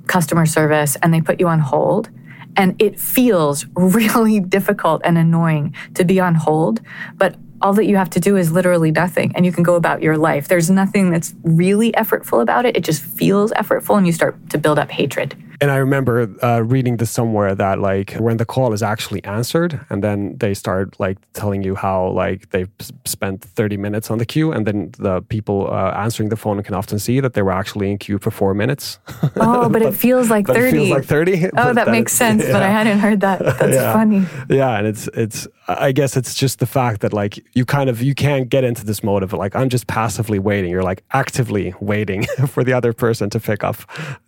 customer 0.06 0.46
service 0.46 0.96
and 1.02 1.12
they 1.12 1.20
put 1.20 1.38
you 1.40 1.46
on 1.46 1.58
hold, 1.58 2.08
and 2.56 2.74
it 2.80 2.98
feels 2.98 3.66
really 3.76 4.40
difficult 4.40 5.02
and 5.04 5.18
annoying 5.18 5.74
to 5.92 6.06
be 6.06 6.18
on 6.18 6.36
hold, 6.36 6.80
but 7.18 7.36
all 7.60 7.74
that 7.74 7.84
you 7.84 7.98
have 7.98 8.08
to 8.08 8.18
do 8.18 8.38
is 8.38 8.50
literally 8.50 8.90
nothing 8.90 9.36
and 9.36 9.44
you 9.44 9.52
can 9.52 9.62
go 9.62 9.74
about 9.74 10.02
your 10.02 10.16
life. 10.16 10.48
There's 10.48 10.70
nothing 10.70 11.10
that's 11.10 11.34
really 11.44 11.92
effortful 11.92 12.40
about 12.40 12.64
it. 12.64 12.78
It 12.78 12.82
just 12.82 13.02
feels 13.02 13.52
effortful 13.52 13.98
and 13.98 14.06
you 14.06 14.14
start 14.14 14.48
to 14.48 14.56
build 14.56 14.78
up 14.78 14.90
hatred 14.90 15.36
And 15.60 15.70
I 15.70 15.76
remember 15.76 16.28
uh, 16.42 16.60
reading 16.60 16.96
this 16.96 17.10
somewhere 17.10 17.54
that 17.54 17.80
like 17.80 18.14
when 18.14 18.38
the 18.38 18.46
call 18.46 18.72
is 18.72 18.82
actually 18.82 19.22
answered, 19.24 19.78
and 19.90 20.02
then 20.02 20.36
they 20.38 20.54
start 20.54 20.98
like 20.98 21.18
telling 21.34 21.62
you 21.62 21.74
how 21.74 22.08
like 22.08 22.48
they've 22.50 22.70
spent 23.04 23.42
30 23.42 23.76
minutes 23.76 24.10
on 24.10 24.18
the 24.18 24.24
queue, 24.24 24.52
and 24.52 24.66
then 24.66 24.92
the 24.98 25.20
people 25.22 25.68
uh, 25.70 25.90
answering 25.90 26.30
the 26.30 26.36
phone 26.36 26.62
can 26.62 26.74
often 26.74 26.98
see 26.98 27.20
that 27.20 27.34
they 27.34 27.42
were 27.42 27.52
actually 27.52 27.90
in 27.90 27.98
queue 27.98 28.18
for 28.18 28.30
four 28.30 28.54
minutes. 28.54 28.98
Oh, 29.36 29.68
but, 29.68 29.68
but 29.72 29.82
it 29.82 29.94
feels 29.94 30.30
like 30.30 30.46
30. 30.46 30.60
It 30.60 30.70
feels 30.70 30.90
like 30.90 31.04
30. 31.04 31.50
Oh, 31.58 31.74
that 31.74 31.88
makes 31.88 32.12
sense, 32.14 32.42
yeah. 32.46 32.52
but 32.52 32.62
I 32.62 32.70
hadn't 32.70 32.98
heard 32.98 33.20
that. 33.20 33.40
That's 33.40 33.74
yeah. 33.74 33.92
funny. 33.92 34.26
Yeah, 34.48 34.78
and 34.78 34.86
it's 34.86 35.08
it's 35.08 35.46
I 35.78 35.92
guess 35.92 36.16
it's 36.16 36.34
just 36.34 36.58
the 36.58 36.66
fact 36.66 37.00
that 37.02 37.12
like 37.12 37.44
you 37.54 37.64
kind 37.64 37.88
of 37.90 38.02
you 38.02 38.14
can't 38.14 38.48
get 38.48 38.64
into 38.64 38.84
this 38.84 39.02
mode 39.02 39.22
of 39.22 39.32
like 39.32 39.54
I'm 39.54 39.68
just 39.68 39.86
passively 39.86 40.38
waiting. 40.38 40.70
You're 40.70 40.82
like 40.82 41.04
actively 41.12 41.74
waiting 41.80 42.24
for 42.48 42.64
the 42.64 42.72
other 42.72 42.92
person 42.92 43.30
to 43.30 43.40
pick 43.40 43.62
up. 43.62 43.76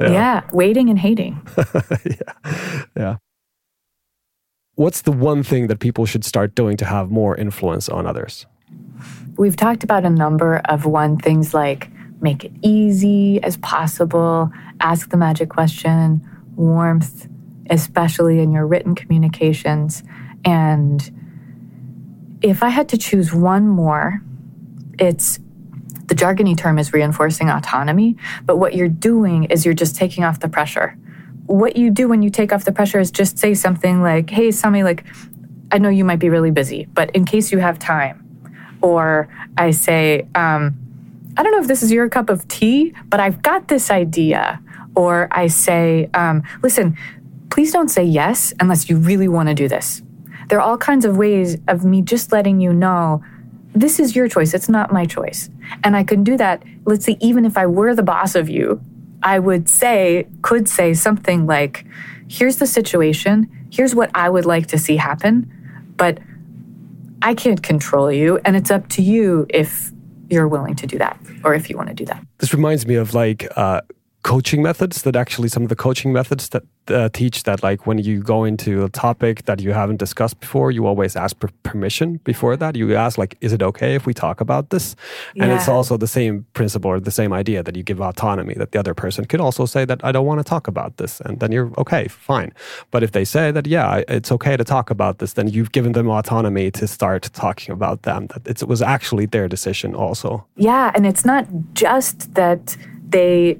Yeah, 0.00 0.10
yeah 0.10 0.50
waiting 0.52 0.90
and 0.90 0.98
hating 0.98 1.40
yeah. 2.04 2.84
yeah. 2.96 3.16
What's 4.74 5.02
the 5.02 5.12
one 5.12 5.42
thing 5.42 5.66
that 5.66 5.80
people 5.80 6.06
should 6.06 6.24
start 6.24 6.54
doing 6.54 6.76
to 6.78 6.84
have 6.84 7.10
more 7.10 7.36
influence 7.36 7.88
on 7.88 8.06
others? 8.06 8.46
We've 9.36 9.56
talked 9.56 9.84
about 9.84 10.04
a 10.04 10.10
number 10.10 10.62
of 10.66 10.86
one 10.86 11.18
things 11.18 11.52
like 11.52 11.90
make 12.22 12.44
it 12.44 12.52
easy 12.62 13.42
as 13.42 13.56
possible, 13.58 14.50
ask 14.80 15.10
the 15.10 15.16
magic 15.16 15.50
question, 15.50 16.26
warmth, 16.56 17.26
especially 17.68 18.40
in 18.40 18.52
your 18.52 18.66
written 18.66 18.94
communications. 18.94 20.02
And 20.44 21.21
if 22.42 22.62
I 22.62 22.68
had 22.68 22.88
to 22.90 22.98
choose 22.98 23.32
one 23.32 23.68
more, 23.68 24.20
it's 24.98 25.38
the 26.06 26.14
jargony 26.14 26.56
term 26.56 26.78
is 26.78 26.92
reinforcing 26.92 27.48
autonomy, 27.48 28.16
but 28.44 28.56
what 28.58 28.74
you're 28.74 28.88
doing 28.88 29.44
is 29.44 29.64
you're 29.64 29.74
just 29.74 29.96
taking 29.96 30.24
off 30.24 30.40
the 30.40 30.48
pressure 30.48 30.96
what 31.46 31.76
you 31.76 31.90
do 31.90 32.08
when 32.08 32.22
you 32.22 32.30
take 32.30 32.52
off 32.52 32.64
the 32.64 32.72
pressure 32.72 33.00
is 33.00 33.10
just 33.10 33.38
say 33.38 33.54
something 33.54 34.02
like, 34.02 34.30
hey, 34.30 34.50
Sami, 34.50 34.82
like, 34.82 35.04
I 35.70 35.78
know 35.78 35.88
you 35.88 36.04
might 36.04 36.18
be 36.18 36.28
really 36.28 36.50
busy, 36.50 36.86
but 36.94 37.10
in 37.10 37.24
case 37.24 37.52
you 37.52 37.58
have 37.58 37.78
time. 37.78 38.18
Or 38.80 39.28
I 39.56 39.70
say, 39.70 40.26
um, 40.34 40.76
I 41.36 41.42
don't 41.42 41.52
know 41.52 41.60
if 41.60 41.66
this 41.66 41.82
is 41.82 41.90
your 41.90 42.08
cup 42.08 42.30
of 42.30 42.46
tea, 42.48 42.94
but 43.08 43.20
I've 43.20 43.42
got 43.42 43.68
this 43.68 43.90
idea. 43.90 44.60
Or 44.94 45.28
I 45.30 45.46
say, 45.46 46.10
um, 46.14 46.42
listen, 46.62 46.96
please 47.50 47.72
don't 47.72 47.88
say 47.88 48.04
yes 48.04 48.52
unless 48.60 48.88
you 48.88 48.96
really 48.96 49.28
want 49.28 49.48
to 49.48 49.54
do 49.54 49.68
this. 49.68 50.02
There 50.48 50.58
are 50.58 50.62
all 50.62 50.78
kinds 50.78 51.04
of 51.04 51.16
ways 51.16 51.56
of 51.68 51.84
me 51.84 52.02
just 52.02 52.32
letting 52.32 52.60
you 52.60 52.72
know 52.72 53.22
this 53.74 53.98
is 53.98 54.14
your 54.14 54.28
choice. 54.28 54.54
It's 54.54 54.68
not 54.68 54.92
my 54.92 55.06
choice. 55.06 55.48
And 55.82 55.96
I 55.96 56.04
can 56.04 56.24
do 56.24 56.36
that, 56.36 56.62
let's 56.84 57.04
say, 57.04 57.16
even 57.20 57.44
if 57.44 57.56
I 57.56 57.66
were 57.66 57.94
the 57.94 58.02
boss 58.02 58.34
of 58.34 58.48
you, 58.48 58.80
I 59.22 59.38
would 59.38 59.68
say, 59.68 60.26
could 60.42 60.68
say 60.68 60.94
something 60.94 61.46
like, 61.46 61.86
here's 62.28 62.56
the 62.56 62.66
situation, 62.66 63.48
here's 63.70 63.94
what 63.94 64.10
I 64.14 64.28
would 64.28 64.44
like 64.44 64.66
to 64.68 64.78
see 64.78 64.96
happen, 64.96 65.50
but 65.96 66.18
I 67.22 67.34
can't 67.34 67.62
control 67.62 68.10
you, 68.10 68.40
and 68.44 68.56
it's 68.56 68.70
up 68.70 68.88
to 68.90 69.02
you 69.02 69.46
if 69.48 69.92
you're 70.28 70.48
willing 70.48 70.74
to 70.76 70.86
do 70.86 70.98
that 70.98 71.18
or 71.44 71.54
if 71.54 71.70
you 71.70 71.76
want 71.76 71.88
to 71.88 71.94
do 71.94 72.04
that. 72.06 72.24
This 72.38 72.52
reminds 72.52 72.86
me 72.86 72.96
of 72.96 73.14
like 73.14 73.46
uh, 73.56 73.82
coaching 74.22 74.62
methods 74.62 75.02
that 75.02 75.16
actually 75.16 75.48
some 75.48 75.64
of 75.64 75.68
the 75.68 75.76
coaching 75.76 76.12
methods 76.12 76.48
that 76.50 76.62
uh, 76.88 77.08
teach 77.12 77.42
that 77.44 77.62
like 77.62 77.86
when 77.86 77.98
you 77.98 78.20
go 78.20 78.44
into 78.44 78.84
a 78.84 78.88
topic 78.88 79.44
that 79.44 79.60
you 79.60 79.72
haven't 79.72 79.98
discussed 79.98 80.38
before 80.40 80.70
you 80.70 80.86
always 80.86 81.16
ask 81.16 81.38
for 81.40 81.48
permission 81.62 82.18
before 82.24 82.56
that. 82.56 82.76
You 82.76 82.94
ask 82.94 83.18
like 83.18 83.36
is 83.40 83.52
it 83.52 83.62
okay 83.62 83.94
if 83.94 84.06
we 84.06 84.14
talk 84.14 84.40
about 84.40 84.70
this? 84.70 84.96
Yeah. 85.34 85.44
and 85.44 85.52
it's 85.52 85.68
also 85.68 85.96
the 85.96 86.06
same 86.06 86.44
principle 86.54 86.90
or 86.90 87.00
the 87.00 87.10
same 87.10 87.32
idea 87.32 87.62
that 87.62 87.76
you 87.76 87.82
give 87.82 88.00
autonomy 88.00 88.54
that 88.54 88.72
the 88.72 88.78
other 88.78 88.94
person 88.94 89.24
could 89.24 89.40
also 89.40 89.66
say 89.66 89.84
that 89.84 90.04
i 90.04 90.12
don't 90.12 90.26
want 90.26 90.40
to 90.40 90.44
talk 90.44 90.68
about 90.68 90.96
this 90.96 91.20
and 91.20 91.40
then 91.40 91.52
you're 91.52 91.70
okay 91.78 92.08
fine. 92.08 92.52
But 92.90 93.02
if 93.02 93.12
they 93.12 93.24
say 93.24 93.50
that 93.50 93.66
yeah 93.66 94.02
it's 94.08 94.30
okay 94.32 94.56
to 94.56 94.64
talk 94.64 94.90
about 94.90 95.18
this 95.18 95.32
then 95.34 95.48
you've 95.48 95.72
given 95.72 95.92
them 95.92 96.08
autonomy 96.08 96.70
to 96.72 96.86
start 96.86 97.22
talking 97.32 97.72
about 97.72 98.02
them 98.02 98.26
that 98.28 98.46
it 98.46 98.68
was 98.68 98.82
actually 98.82 99.26
their 99.26 99.48
decision 99.48 99.94
also. 99.94 100.44
Yeah 100.56 100.92
and 100.94 101.06
it's 101.06 101.24
not 101.24 101.46
just 101.74 102.34
that 102.34 102.76
they 103.08 103.58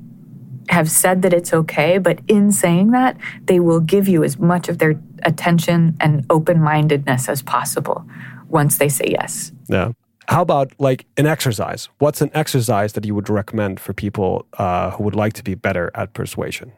have 0.68 0.90
said 0.90 1.22
that 1.22 1.32
it's 1.32 1.52
okay, 1.52 1.98
but 1.98 2.20
in 2.28 2.52
saying 2.52 2.92
that, 2.92 3.16
they 3.44 3.60
will 3.60 3.80
give 3.80 4.08
you 4.08 4.24
as 4.24 4.38
much 4.38 4.68
of 4.68 4.78
their 4.78 5.00
attention 5.24 5.96
and 6.00 6.24
open 6.30 6.60
mindedness 6.60 7.28
as 7.28 7.42
possible 7.42 8.04
once 8.48 8.78
they 8.78 8.88
say 8.88 9.06
yes. 9.08 9.52
Yeah. 9.68 9.92
How 10.28 10.42
about 10.42 10.72
like 10.78 11.04
an 11.16 11.26
exercise? 11.26 11.88
What's 11.98 12.20
an 12.20 12.30
exercise 12.32 12.92
that 12.92 13.04
you 13.04 13.14
would 13.14 13.28
recommend 13.28 13.80
for 13.80 13.92
people 13.92 14.46
uh, 14.58 14.90
who 14.92 15.04
would 15.04 15.16
like 15.16 15.32
to 15.34 15.42
be 15.42 15.54
better 15.54 15.90
at 15.94 16.14
persuasion? 16.14 16.72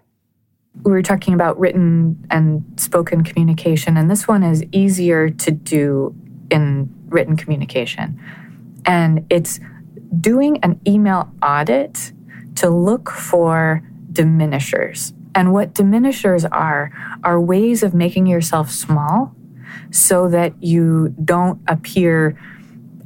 We 0.83 0.91
were 0.91 1.03
talking 1.03 1.35
about 1.35 1.59
written 1.61 2.27
and 2.31 2.65
spoken 2.77 3.23
communication, 3.23 3.97
and 3.97 4.11
this 4.11 4.27
one 4.27 4.43
is 4.43 4.65
easier 4.73 5.31
to 5.31 5.51
do 5.53 6.15
in 6.51 6.93
written 7.09 7.37
communication. 7.37 8.21
And 8.87 9.25
it's 9.31 9.61
doing 10.21 10.59
an 10.65 10.81
email 10.87 11.31
audit 11.43 12.13
to 12.57 12.71
look 12.71 13.11
for 13.11 13.83
diminishers. 14.13 15.13
And 15.35 15.53
what 15.53 15.75
diminishers 15.75 16.45
are, 16.45 16.93
are 17.25 17.41
ways 17.41 17.83
of 17.83 17.95
making 17.95 18.27
yourself 18.27 18.71
small 18.71 19.35
so 19.91 20.29
that 20.29 20.63
you 20.63 21.15
don't 21.25 21.61
appear 21.67 22.39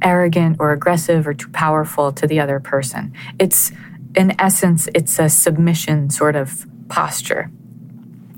arrogant 0.01 0.57
or 0.59 0.71
aggressive 0.71 1.27
or 1.27 1.33
too 1.33 1.49
powerful 1.49 2.11
to 2.13 2.27
the 2.27 2.39
other 2.39 2.59
person. 2.59 3.13
It's, 3.39 3.71
in 4.15 4.39
essence, 4.39 4.87
it's 4.93 5.19
a 5.19 5.29
submission 5.29 6.09
sort 6.09 6.35
of 6.35 6.65
posture. 6.87 7.51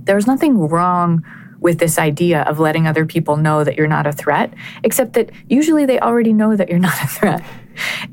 There's 0.04 0.28
nothing 0.28 0.58
wrong 0.58 1.24
with 1.60 1.78
this 1.78 2.00
idea 2.00 2.42
of 2.44 2.60
letting 2.60 2.88
other 2.88 3.06
people 3.06 3.38
know 3.38 3.64
that 3.64 3.76
you're 3.76 3.88
not 3.88 4.08
a 4.08 4.12
threat, 4.12 4.52
except 4.84 5.14
that 5.14 5.30
usually 5.48 5.86
they 5.86 6.00
already 6.00 6.34
know 6.34 6.56
that 6.56 6.70
you're 6.70 6.80
not 6.80 7.04
a 7.04 7.08
threat. 7.08 7.44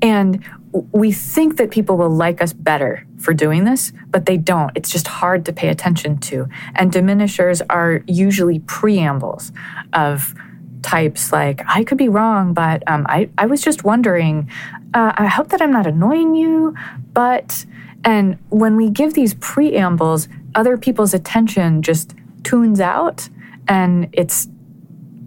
And 0.03 0.45
we 0.93 1.13
think 1.13 1.57
that 1.57 1.71
people 1.71 1.97
will 1.97 2.11
like 2.11 2.43
us 2.43 2.53
better 2.53 3.07
for 3.19 3.33
doing 3.35 3.65
this, 3.65 3.93
but 4.09 4.27
they 4.27 4.37
don't. 4.37 4.71
It's 4.77 4.91
just 4.91 5.07
hard 5.07 5.45
to 5.47 5.53
pay 5.53 5.69
attention 5.69 6.19
to. 6.19 6.49
And 6.75 6.93
diminishers 6.93 7.63
are 7.69 8.03
usually 8.07 8.61
preambles 8.61 9.53
of 9.93 10.35
types 10.83 11.33
like, 11.33 11.63
I 11.67 11.85
could 11.85 11.99
be 11.99 12.09
wrong, 12.09 12.55
but 12.55 12.83
um, 12.87 13.07
I, 13.09 13.29
I 13.37 13.47
was 13.47 13.63
just 13.63 13.85
wondering, 13.85 14.51
uh, 14.95 15.13
I 15.17 15.27
hope 15.27 15.49
that 15.49 15.61
I'm 15.61 15.73
not 15.73 15.87
annoying 15.87 16.35
you, 16.35 16.75
but. 17.13 17.65
And 18.05 18.39
when 18.49 18.77
we 18.77 18.91
give 18.91 19.15
these 19.15 19.35
preambles, 19.35 20.29
other 20.55 20.77
people's 20.79 21.15
attention 21.15 21.83
just 21.83 22.15
tunes 22.45 22.81
out 22.81 23.29
and 23.67 24.09
it's 24.13 24.49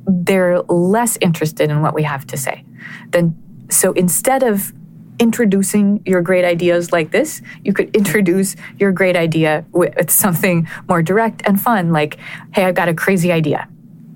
they're 0.08 0.62
less 0.64 1.18
interested 1.22 1.70
in 1.70 1.82
what 1.82 1.94
we 1.94 2.04
have 2.04 2.26
to 2.28 2.38
say. 2.38 2.66
Then 3.10 3.38
so 3.70 3.92
instead 3.94 4.44
of 4.44 4.74
introducing 5.22 6.02
your 6.06 6.22
great 6.22 6.44
ideas 6.44 6.92
like 6.92 7.12
this, 7.12 7.42
you 7.64 7.72
could 7.72 7.96
introduce 7.96 8.56
your 8.80 8.92
great 8.92 9.16
idea 9.16 9.64
with 9.72 10.10
something 10.10 10.68
more 10.90 11.02
direct 11.02 11.44
and 11.46 11.62
fun, 11.62 11.94
like, 11.94 12.18
hey, 12.54 12.66
I've 12.66 12.76
got 12.76 12.90
a 12.90 12.94
crazy 12.94 13.32
idea. 13.32 13.70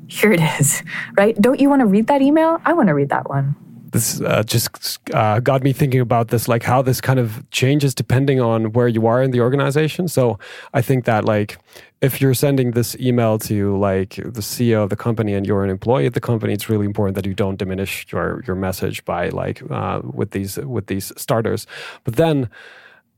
Here 0.07 0.33
it 0.33 0.41
is, 0.59 0.83
right? 1.17 1.39
Don't 1.39 1.59
you 1.59 1.69
want 1.69 1.81
to 1.81 1.85
read 1.85 2.07
that 2.07 2.21
email? 2.21 2.59
I 2.65 2.73
want 2.73 2.87
to 2.87 2.93
read 2.93 3.09
that 3.09 3.29
one 3.29 3.55
this 3.95 4.21
uh, 4.21 4.43
just 4.43 4.99
uh, 5.13 5.39
got 5.39 5.63
me 5.63 5.71
thinking 5.71 6.01
about 6.01 6.27
this, 6.27 6.47
like 6.47 6.63
how 6.63 6.81
this 6.81 6.99
kind 6.99 7.17
of 7.17 7.49
changes 7.49 7.95
depending 7.95 8.39
on 8.41 8.73
where 8.73 8.89
you 8.89 9.07
are 9.07 9.23
in 9.23 9.31
the 9.31 9.39
organization. 9.39 10.07
So 10.07 10.37
I 10.73 10.81
think 10.81 11.05
that 11.05 11.23
like 11.23 11.57
if 12.01 12.19
you're 12.19 12.33
sending 12.33 12.71
this 12.71 12.95
email 12.99 13.39
to 13.39 13.77
like 13.77 14.15
the 14.15 14.41
CEO 14.41 14.83
of 14.83 14.89
the 14.89 14.95
company 14.95 15.33
and 15.33 15.47
you're 15.47 15.63
an 15.63 15.69
employee 15.69 16.05
at 16.05 16.13
the 16.13 16.19
company, 16.19 16.53
it's 16.53 16.69
really 16.69 16.85
important 16.85 17.15
that 17.15 17.25
you 17.25 17.33
don't 17.33 17.57
diminish 17.57 18.05
your 18.11 18.43
your 18.45 18.57
message 18.67 19.03
by 19.05 19.29
like 19.29 19.63
uh, 19.71 20.01
with 20.03 20.31
these 20.31 20.57
with 20.57 20.87
these 20.87 21.13
starters. 21.17 21.65
But 22.03 22.17
then 22.17 22.49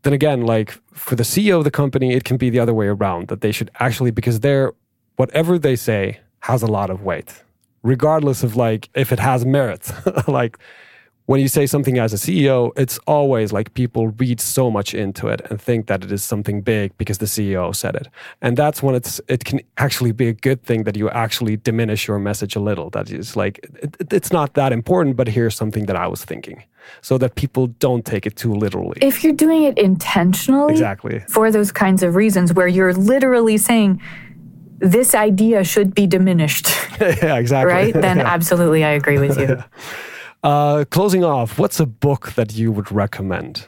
then 0.03 0.13
again, 0.13 0.41
like 0.43 0.69
for 0.93 1.15
the 1.15 1.23
CEO 1.23 1.57
of 1.57 1.63
the 1.63 1.71
company, 1.71 2.13
it 2.13 2.23
can 2.23 2.37
be 2.37 2.49
the 2.51 2.59
other 2.59 2.73
way 2.73 2.87
around 2.87 3.29
that 3.29 3.41
they 3.41 3.51
should 3.51 3.71
actually 3.79 4.11
because 4.11 4.41
they're 4.41 4.71
whatever 5.15 5.57
they 5.57 5.75
say 5.75 6.19
has 6.41 6.61
a 6.61 6.67
lot 6.67 6.89
of 6.91 7.01
weight 7.01 7.43
regardless 7.83 8.43
of 8.43 8.55
like 8.55 8.89
if 8.95 9.11
it 9.11 9.19
has 9.19 9.45
merit. 9.45 9.91
like 10.27 10.57
when 11.27 11.41
you 11.41 11.49
say 11.49 11.65
something 11.65 11.99
as 11.99 12.13
a 12.13 12.15
CEO, 12.15 12.71
it's 12.77 12.97
always 12.99 13.51
like 13.51 13.73
people 13.73 14.07
read 14.07 14.39
so 14.39 14.71
much 14.71 14.93
into 14.93 15.27
it 15.27 15.41
and 15.49 15.61
think 15.61 15.87
that 15.87 16.03
it 16.05 16.11
is 16.11 16.23
something 16.23 16.61
big 16.61 16.97
because 16.97 17.17
the 17.17 17.25
CEO 17.25 17.75
said 17.75 17.95
it. 17.95 18.07
And 18.41 18.55
that's 18.55 18.81
when 18.81 18.95
it's 18.95 19.19
it 19.27 19.43
can 19.43 19.59
actually 19.77 20.13
be 20.13 20.29
a 20.29 20.33
good 20.33 20.63
thing 20.63 20.83
that 20.83 20.95
you 20.95 21.09
actually 21.09 21.57
diminish 21.57 22.07
your 22.07 22.17
message 22.17 22.55
a 22.55 22.61
little. 22.61 22.89
That 22.89 23.11
is 23.11 23.35
like 23.35 23.59
it, 23.83 24.13
it's 24.13 24.31
not 24.31 24.53
that 24.53 24.71
important, 24.71 25.17
but 25.17 25.27
here's 25.27 25.55
something 25.55 25.85
that 25.87 25.97
I 25.97 26.07
was 26.07 26.23
thinking. 26.23 26.63
So 27.01 27.17
that 27.17 27.35
people 27.35 27.67
don't 27.67 28.05
take 28.05 28.25
it 28.25 28.37
too 28.37 28.53
literally. 28.53 28.97
If 29.01 29.21
you're 29.21 29.33
doing 29.33 29.63
it 29.63 29.77
intentionally, 29.77 30.71
exactly 30.71 31.19
for 31.27 31.51
those 31.51 31.73
kinds 31.73 32.01
of 32.01 32.15
reasons, 32.15 32.53
where 32.53 32.69
you're 32.69 32.93
literally 32.93 33.57
saying, 33.57 34.01
this 34.79 35.15
idea 35.15 35.63
should 35.63 35.93
be 35.93 36.07
diminished. 36.07 36.67
yeah, 37.01 37.37
exactly. 37.37 37.73
Right? 37.73 37.93
Then 38.07 38.17
yeah. 38.17 38.33
absolutely, 38.33 38.83
I 38.83 38.91
agree 38.91 39.19
with 39.19 39.37
you. 39.37 39.63
uh, 40.43 40.85
closing 40.89 41.23
off, 41.23 41.57
what's 41.57 41.79
a 41.79 41.85
book 41.85 42.33
that 42.33 42.55
you 42.55 42.71
would 42.71 42.91
recommend? 42.91 43.67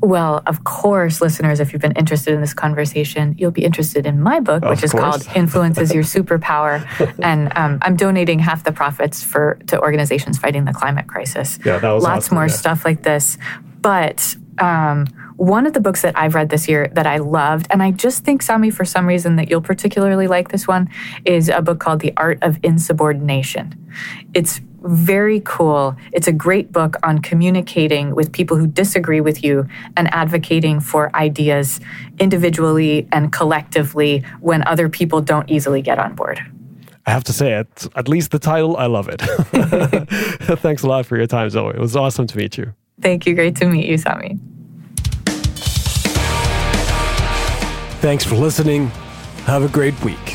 Well, 0.00 0.42
of 0.46 0.64
course, 0.64 1.22
listeners, 1.22 1.60
if 1.60 1.72
you've 1.72 1.80
been 1.80 1.96
interested 1.96 2.34
in 2.34 2.42
this 2.42 2.52
conversation, 2.52 3.34
you'll 3.38 3.52
be 3.52 3.64
interested 3.64 4.04
in 4.04 4.20
my 4.20 4.38
book, 4.38 4.62
which 4.62 4.80
Of 4.80 4.84
is 4.84 4.92
course. 4.92 5.24
called 5.24 5.36
"Influence 5.36 5.78
Is 5.78 5.94
Your 5.94 6.02
Superpower," 6.02 6.84
and 7.22 7.50
um, 7.56 7.78
I'm 7.80 7.96
donating 7.96 8.38
half 8.38 8.64
the 8.64 8.72
profits 8.72 9.24
for 9.24 9.58
to 9.68 9.80
organizations 9.80 10.36
fighting 10.36 10.66
the 10.66 10.74
climate 10.74 11.06
crisis. 11.06 11.58
Yeah, 11.64 11.78
that 11.78 11.90
was 11.90 12.04
lots 12.04 12.26
awesome, 12.26 12.34
more 12.34 12.46
yeah. 12.48 12.52
stuff 12.52 12.84
like 12.84 13.02
this. 13.02 13.38
But 13.80 14.36
um, 14.58 15.06
one 15.36 15.66
of 15.66 15.72
the 15.72 15.80
books 15.80 16.02
that 16.02 16.16
I've 16.16 16.34
read 16.34 16.50
this 16.50 16.68
year 16.68 16.88
that 16.92 17.06
I 17.06 17.18
loved, 17.18 17.66
and 17.70 17.82
I 17.82 17.90
just 17.90 18.24
think 18.24 18.42
Sami, 18.42 18.70
for 18.70 18.84
some 18.84 19.06
reason, 19.06 19.36
that 19.36 19.50
you'll 19.50 19.60
particularly 19.60 20.26
like 20.26 20.48
this 20.48 20.66
one, 20.66 20.88
is 21.24 21.48
a 21.48 21.62
book 21.62 21.80
called 21.80 22.00
"The 22.00 22.12
Art 22.16 22.38
of 22.42 22.58
Insubordination." 22.62 23.74
It's 24.32 24.60
very 24.84 25.40
cool. 25.44 25.96
It's 26.12 26.28
a 26.28 26.32
great 26.32 26.70
book 26.70 26.96
on 27.02 27.20
communicating 27.20 28.14
with 28.14 28.32
people 28.32 28.56
who 28.56 28.66
disagree 28.66 29.20
with 29.20 29.42
you 29.42 29.66
and 29.96 30.12
advocating 30.12 30.78
for 30.80 31.14
ideas 31.16 31.80
individually 32.18 33.08
and 33.10 33.32
collectively 33.32 34.22
when 34.40 34.66
other 34.66 34.88
people 34.88 35.22
don't 35.22 35.50
easily 35.50 35.80
get 35.80 35.98
on 35.98 36.14
board. 36.14 36.40
I 37.06 37.10
have 37.10 37.24
to 37.24 37.32
say 37.32 37.54
it. 37.54 37.86
At 37.96 38.08
least 38.08 38.30
the 38.30 38.38
title, 38.38 38.76
I 38.76 38.86
love 38.86 39.08
it. 39.08 39.20
Thanks 40.60 40.82
a 40.82 40.86
lot 40.86 41.06
for 41.06 41.16
your 41.16 41.26
time, 41.26 41.50
Zoe. 41.50 41.70
It 41.70 41.80
was 41.80 41.96
awesome 41.96 42.26
to 42.26 42.36
meet 42.36 42.56
you. 42.58 42.74
Thank 43.00 43.26
you. 43.26 43.34
Great 43.34 43.56
to 43.56 43.66
meet 43.66 43.86
you, 43.86 43.98
Sami. 43.98 44.38
Thanks 48.04 48.22
for 48.22 48.34
listening. 48.34 48.88
Have 49.46 49.62
a 49.62 49.68
great 49.68 49.98
week. 50.04 50.33